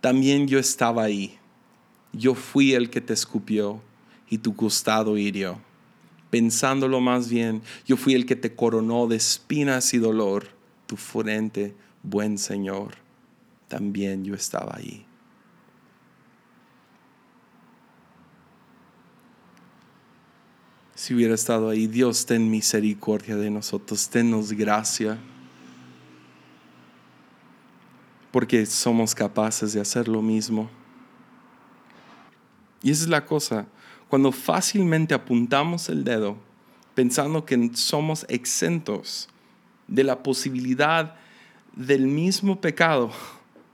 también 0.00 0.46
yo 0.46 0.58
estaba 0.58 1.04
ahí. 1.04 1.38
Yo 2.12 2.34
fui 2.34 2.74
el 2.74 2.90
que 2.90 3.00
te 3.00 3.12
escupió 3.12 3.80
y 4.28 4.38
tu 4.38 4.54
costado 4.54 5.18
hirió. 5.18 5.58
Pensándolo 6.30 7.00
más 7.00 7.28
bien, 7.28 7.62
yo 7.86 7.96
fui 7.96 8.14
el 8.14 8.26
que 8.26 8.36
te 8.36 8.54
coronó 8.54 9.06
de 9.06 9.16
espinas 9.16 9.94
y 9.94 9.98
dolor, 9.98 10.48
tu 10.86 10.96
frente, 10.96 11.74
buen 12.02 12.38
Señor. 12.38 12.94
también 13.68 14.24
yo 14.24 14.34
estaba 14.34 14.76
ahí. 14.76 15.04
Si 20.94 21.14
hubiera 21.14 21.34
estado 21.34 21.68
ahí, 21.68 21.88
Dios, 21.88 22.26
ten 22.26 22.50
misericordia 22.50 23.36
de 23.36 23.50
nosotros, 23.50 24.08
tennos 24.08 24.52
gracia, 24.52 25.18
porque 28.36 28.66
somos 28.66 29.14
capaces 29.14 29.72
de 29.72 29.80
hacer 29.80 30.08
lo 30.08 30.20
mismo. 30.20 30.68
Y 32.82 32.90
esa 32.90 33.04
es 33.04 33.08
la 33.08 33.24
cosa, 33.24 33.66
cuando 34.10 34.30
fácilmente 34.30 35.14
apuntamos 35.14 35.88
el 35.88 36.04
dedo 36.04 36.36
pensando 36.94 37.46
que 37.46 37.70
somos 37.72 38.26
exentos 38.28 39.30
de 39.88 40.04
la 40.04 40.22
posibilidad 40.22 41.16
del 41.74 42.06
mismo 42.06 42.60
pecado, 42.60 43.10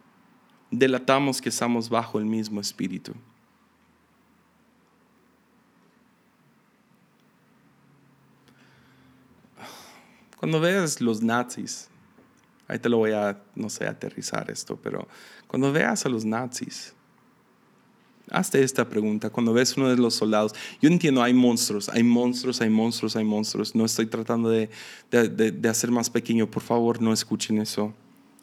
delatamos 0.71 1.41
que 1.41 1.49
estamos 1.49 1.89
bajo 1.89 2.21
el 2.21 2.27
mismo 2.27 2.61
espíritu. 2.61 3.15
Cuando 10.39 10.61
veas 10.61 11.01
los 11.01 11.21
nazis, 11.21 11.89
ahí 12.73 12.79
te 12.79 12.89
lo 12.89 12.97
voy 12.97 13.13
a, 13.13 13.39
no 13.55 13.69
sé, 13.69 13.87
aterrizar 13.87 14.51
esto, 14.51 14.79
pero 14.83 15.07
cuando 15.47 15.71
veas 15.73 16.07
a 16.07 16.09
los 16.09 16.25
nazis, 16.25 16.95
hazte 18.31 18.63
esta 18.63 18.89
pregunta. 18.89 19.29
Cuando 19.29 19.53
ves 19.53 19.77
uno 19.77 19.91
de 19.91 19.97
los 19.97 20.15
soldados, 20.15 20.55
yo 20.81 20.89
entiendo, 20.89 21.23
hay 21.23 21.35
monstruos, 21.35 21.91
hay 21.91 22.03
monstruos, 22.03 22.63
hay 22.63 22.71
monstruos, 22.71 23.15
hay 23.15 23.25
monstruos. 23.25 23.75
No 23.75 23.85
estoy 23.85 24.07
tratando 24.07 24.49
de, 24.49 24.71
de 25.11 25.69
hacer 25.69 25.91
más 25.91 26.09
pequeño, 26.09 26.51
por 26.51 26.63
favor, 26.63 27.03
no 27.03 27.13
escuchen 27.13 27.59
eso. 27.59 27.93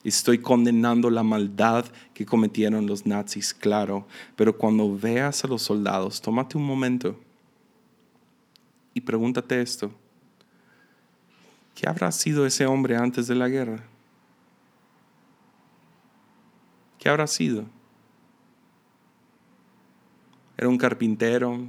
Estoy 0.04 0.38
condenando 0.38 1.10
la 1.10 1.24
maldad 1.24 1.86
que 2.14 2.26
cometieron 2.26 2.86
los 2.86 3.06
nazis, 3.06 3.54
claro, 3.54 4.08
pero 4.36 4.58
cuando 4.58 4.96
veas 4.96 5.44
a 5.44 5.48
los 5.48 5.64
soldados, 5.64 6.22
tómate 6.22 6.56
un 6.56 6.66
momento 6.66 7.20
y 8.94 9.02
pregúntate 9.02 9.60
esto. 9.60 9.92
¿Qué 11.74 11.90
habrá 11.90 12.12
sido 12.12 12.46
ese 12.46 12.66
hombre 12.66 12.96
antes 12.96 13.28
de 13.28 13.36
la 13.36 13.50
guerra? 13.50 13.84
¿Qué 17.00 17.10
habrá 17.10 17.26
sido? 17.26 17.66
Era 20.58 20.68
un 20.68 20.78
carpintero, 20.78 21.68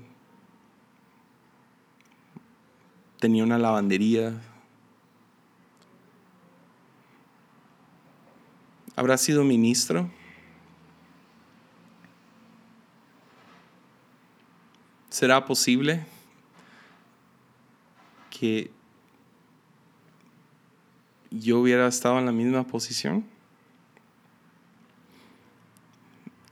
tenía 3.20 3.44
una 3.44 3.56
lavandería, 3.56 4.38
¿Habrá 9.00 9.16
sido 9.16 9.44
ministro? 9.44 10.10
¿Será 15.08 15.46
posible 15.46 16.04
que 18.28 18.70
yo 21.30 21.60
hubiera 21.60 21.86
estado 21.88 22.18
en 22.18 22.26
la 22.26 22.32
misma 22.32 22.66
posición? 22.66 23.24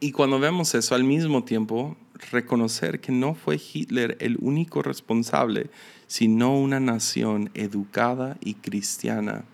Y 0.01 0.13
cuando 0.13 0.39
vemos 0.39 0.75
eso 0.75 0.95
al 0.95 1.03
mismo 1.03 1.43
tiempo, 1.43 1.97
reconocer 2.31 3.01
que 3.01 3.11
no 3.11 3.35
fue 3.35 3.61
Hitler 3.61 4.17
el 4.21 4.37
único 4.41 4.83
responsable, 4.83 5.71
sino 6.07 6.57
una 6.57 6.79
nación 6.79 7.51
educada 7.55 8.37
y 8.41 8.55
cristiana 8.55 9.45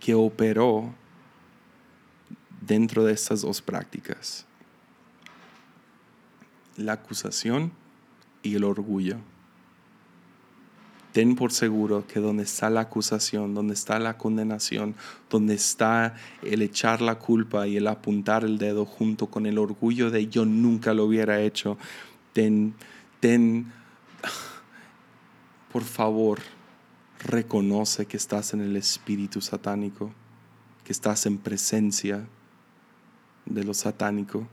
que 0.00 0.14
operó 0.14 0.94
dentro 2.60 3.04
de 3.04 3.14
estas 3.14 3.40
dos 3.40 3.62
prácticas. 3.62 4.44
La 6.76 6.92
acusación 6.92 7.72
y 8.42 8.54
el 8.56 8.64
orgullo. 8.64 9.16
Ten 11.14 11.36
por 11.36 11.52
seguro 11.52 12.08
que 12.08 12.18
donde 12.18 12.42
está 12.42 12.70
la 12.70 12.80
acusación, 12.80 13.54
donde 13.54 13.72
está 13.72 14.00
la 14.00 14.18
condenación, 14.18 14.96
donde 15.30 15.54
está 15.54 16.16
el 16.42 16.60
echar 16.60 17.00
la 17.00 17.20
culpa 17.20 17.68
y 17.68 17.76
el 17.76 17.86
apuntar 17.86 18.42
el 18.42 18.58
dedo 18.58 18.84
junto 18.84 19.28
con 19.28 19.46
el 19.46 19.58
orgullo 19.58 20.10
de 20.10 20.26
yo 20.26 20.44
nunca 20.44 20.92
lo 20.92 21.04
hubiera 21.04 21.40
hecho, 21.40 21.78
ten, 22.32 22.74
ten, 23.20 23.72
por 25.72 25.84
favor, 25.84 26.40
reconoce 27.20 28.06
que 28.06 28.16
estás 28.16 28.52
en 28.52 28.62
el 28.62 28.74
espíritu 28.74 29.40
satánico, 29.40 30.12
que 30.82 30.90
estás 30.90 31.26
en 31.26 31.38
presencia 31.38 32.26
de 33.46 33.62
lo 33.62 33.72
satánico. 33.72 34.48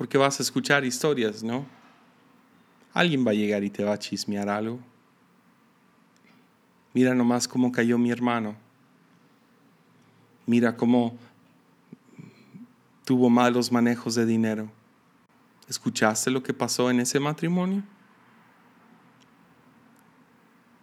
Porque 0.00 0.16
vas 0.16 0.40
a 0.40 0.42
escuchar 0.42 0.82
historias, 0.82 1.42
¿no? 1.42 1.66
Alguien 2.94 3.26
va 3.26 3.32
a 3.32 3.34
llegar 3.34 3.62
y 3.64 3.68
te 3.68 3.84
va 3.84 3.92
a 3.92 3.98
chismear 3.98 4.48
algo. 4.48 4.80
Mira 6.94 7.14
nomás 7.14 7.46
cómo 7.46 7.70
cayó 7.70 7.98
mi 7.98 8.10
hermano. 8.10 8.56
Mira 10.46 10.74
cómo 10.74 11.18
tuvo 13.04 13.28
malos 13.28 13.70
manejos 13.70 14.14
de 14.14 14.24
dinero. 14.24 14.70
¿Escuchaste 15.68 16.30
lo 16.30 16.42
que 16.42 16.54
pasó 16.54 16.90
en 16.90 17.00
ese 17.00 17.20
matrimonio? 17.20 17.82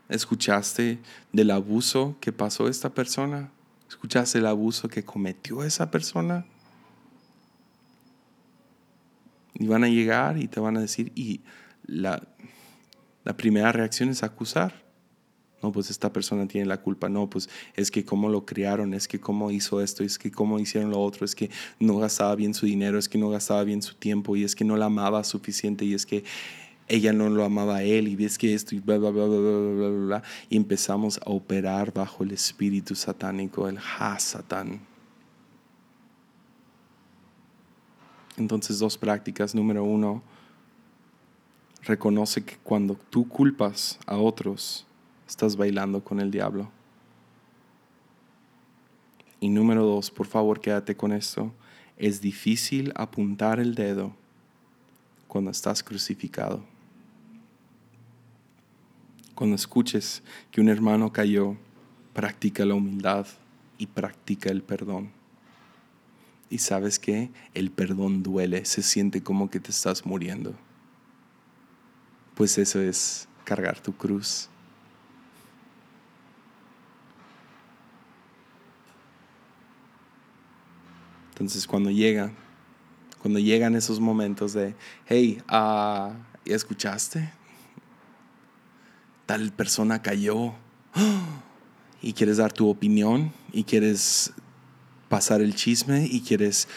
¿Escuchaste 0.09 0.99
del 1.33 1.49
abuso 1.49 2.15
que 2.21 2.31
pasó 2.31 2.67
esta 2.67 2.91
persona? 2.93 3.49
¿Escuchaste 3.89 4.37
el 4.37 4.45
abuso 4.45 4.87
que 4.87 5.03
cometió 5.03 5.63
esa 5.63 5.89
persona? 5.89 6.45
Y 9.59 9.67
van 9.67 9.83
a 9.83 9.89
llegar 9.89 10.37
y 10.37 10.47
te 10.47 10.59
van 10.59 10.77
a 10.77 10.81
decir, 10.81 11.11
y 11.15 11.41
la, 11.85 12.21
la 13.23 13.35
primera 13.35 13.71
reacción 13.71 14.09
es 14.09 14.23
acusar. 14.23 14.85
No, 15.63 15.71
pues 15.71 15.89
esta 15.89 16.13
persona 16.13 16.47
tiene 16.47 16.67
la 16.67 16.81
culpa. 16.81 17.09
No, 17.09 17.29
pues 17.29 17.49
es 17.75 17.89
que 17.89 18.05
cómo 18.05 18.29
lo 18.29 18.45
criaron, 18.45 18.93
es 18.93 19.07
que 19.07 19.19
cómo 19.19 19.49
hizo 19.49 19.81
esto, 19.81 20.03
es 20.03 20.19
que 20.19 20.31
cómo 20.31 20.59
hicieron 20.59 20.91
lo 20.91 20.99
otro, 21.01 21.25
es 21.25 21.33
que 21.33 21.49
no 21.79 21.97
gastaba 21.97 22.35
bien 22.35 22.53
su 22.53 22.67
dinero, 22.67 22.99
es 22.99 23.09
que 23.09 23.17
no 23.17 23.29
gastaba 23.29 23.63
bien 23.63 23.81
su 23.81 23.95
tiempo 23.95 24.35
y 24.35 24.43
es 24.43 24.55
que 24.55 24.63
no 24.63 24.77
la 24.77 24.85
amaba 24.85 25.23
suficiente 25.23 25.83
y 25.83 25.95
es 25.95 26.05
que 26.05 26.23
ella 26.87 27.11
no 27.11 27.29
lo 27.29 27.43
amaba 27.43 27.77
a 27.77 27.83
él 27.83 28.07
y 28.07 28.15
ves 28.15 28.37
que 28.37 28.53
esto 28.53 28.75
y 28.75 28.79
bla, 28.79 28.97
bla, 28.97 29.09
bla, 29.09 29.25
bla, 29.25 29.39
bla, 29.39 29.89
bla, 29.89 30.05
bla, 30.05 30.23
y 30.49 30.57
empezamos 30.57 31.17
a 31.25 31.31
operar 31.31 31.91
bajo 31.91 32.23
el 32.23 32.31
espíritu 32.31 32.95
satánico, 32.95 33.67
el 33.67 33.77
ha-satán. 33.77 34.79
Entonces, 38.37 38.79
dos 38.79 38.97
prácticas. 38.97 39.53
Número 39.53 39.83
uno, 39.83 40.21
reconoce 41.83 42.43
que 42.45 42.57
cuando 42.57 42.95
tú 42.95 43.27
culpas 43.27 43.99
a 44.05 44.17
otros, 44.17 44.85
estás 45.27 45.55
bailando 45.55 46.03
con 46.03 46.19
el 46.19 46.31
diablo. 46.31 46.69
Y 49.39 49.49
número 49.49 49.85
dos, 49.85 50.09
por 50.09 50.27
favor, 50.27 50.59
quédate 50.59 50.95
con 50.95 51.11
esto. 51.11 51.51
Es 51.97 52.21
difícil 52.21 52.91
apuntar 52.95 53.59
el 53.59 53.75
dedo 53.75 54.13
cuando 55.27 55.51
estás 55.51 55.83
crucificado. 55.83 56.63
Cuando 59.35 59.55
escuches 59.55 60.23
que 60.49 60.61
un 60.61 60.69
hermano 60.69 61.11
cayó, 61.13 61.55
practica 62.13 62.65
la 62.65 62.73
humildad 62.73 63.27
y 63.77 63.85
practica 63.85 64.49
el 64.49 64.63
perdón. 64.63 65.16
Y 66.49 66.59
sabes 66.59 66.99
que 66.99 67.29
el 67.53 67.71
perdón 67.71 68.23
duele, 68.23 68.65
se 68.65 68.81
siente 68.81 69.21
como 69.21 69.49
que 69.49 69.59
te 69.59 69.71
estás 69.71 70.05
muriendo. 70.05 70.55
Pues 72.35 72.57
eso 72.57 72.79
es 72.79 73.27
cargar 73.43 73.79
tu 73.79 73.93
cruz. 73.95 74.49
Entonces 81.31 81.67
cuando 81.67 81.91
llega, 81.91 82.31
cuando 83.21 83.39
llegan 83.39 83.75
esos 83.75 83.99
momentos 83.99 84.53
de, 84.53 84.73
hey, 85.05 85.41
uh, 85.51 86.13
¿escuchaste? 86.45 87.31
tal 89.27 89.51
persona 89.51 90.01
cayó 90.01 90.53
y 92.01 92.13
quieres 92.13 92.37
dar 92.37 92.51
tu 92.51 92.67
opinión 92.67 93.31
y 93.51 93.65
quieres 93.65 94.33
pasar 95.09 95.41
el 95.41 95.55
chisme 95.55 96.07
y 96.09 96.21
quieres, 96.21 96.67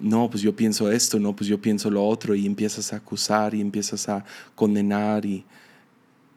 no, 0.00 0.28
pues 0.30 0.42
yo 0.42 0.54
pienso 0.54 0.90
esto, 0.90 1.18
no, 1.18 1.34
pues 1.34 1.48
yo 1.48 1.60
pienso 1.60 1.90
lo 1.90 2.06
otro 2.06 2.34
y 2.34 2.46
empiezas 2.46 2.92
a 2.92 2.96
acusar 2.96 3.54
y 3.54 3.60
empiezas 3.60 4.08
a 4.08 4.24
condenar 4.54 5.24
y 5.24 5.44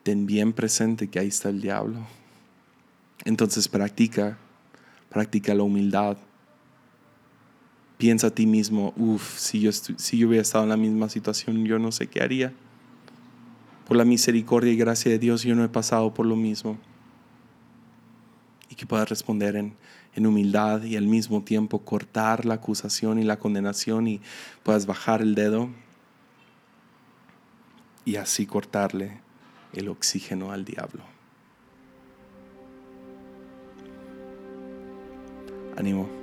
ten 0.04 0.26
bien 0.26 0.54
presente 0.54 1.08
que 1.08 1.20
ahí 1.20 1.28
está 1.28 1.50
el 1.50 1.62
diablo. 1.62 2.00
Entonces 3.26 3.68
practica, 3.68 4.38
practica 5.10 5.54
la 5.54 5.64
humildad. 5.64 6.18
Piensa 7.98 8.28
a 8.28 8.32
ti 8.32 8.46
mismo, 8.46 8.94
uff, 8.96 9.38
si 9.38 9.60
yo, 9.60 9.72
si 9.74 10.18
yo 10.18 10.30
hubiera 10.30 10.42
estado 10.42 10.64
en 10.64 10.70
la 10.70 10.78
misma 10.78 11.10
situación, 11.10 11.66
yo 11.66 11.80
no 11.80 11.92
sé 11.92 12.08
qué 12.08 12.22
haría 12.22 12.54
por 13.90 13.98
la 13.98 14.06
misericordia 14.06 14.72
y 14.72 14.78
gracia 14.78 15.10
de 15.10 15.18
Dios 15.18 15.42
yo 15.42 15.56
no 15.56 15.64
he 15.64 15.68
pasado 15.68 16.14
por 16.14 16.28
lo 16.28 16.36
mismo. 16.36 16.78
Y 18.70 18.76
que 18.76 18.86
puedas 18.86 19.10
responder 19.10 19.56
en, 19.56 19.74
en 20.20 20.28
humildad 20.28 20.84
y 20.84 20.98
al 20.98 21.08
mismo 21.08 21.44
tiempo 21.44 21.80
cortar 21.80 22.46
la 22.46 22.56
acusación 22.56 23.20
y 23.20 23.24
la 23.24 23.40
condenación 23.40 24.08
y 24.08 24.22
puedas 24.64 24.86
bajar 24.86 25.22
el 25.22 25.34
dedo 25.34 25.70
y 28.06 28.18
así 28.18 28.46
cortarle 28.46 29.22
el 29.74 29.88
oxígeno 29.88 30.52
al 30.52 30.66
diablo. 30.66 31.04
Ánimo. 35.78 36.19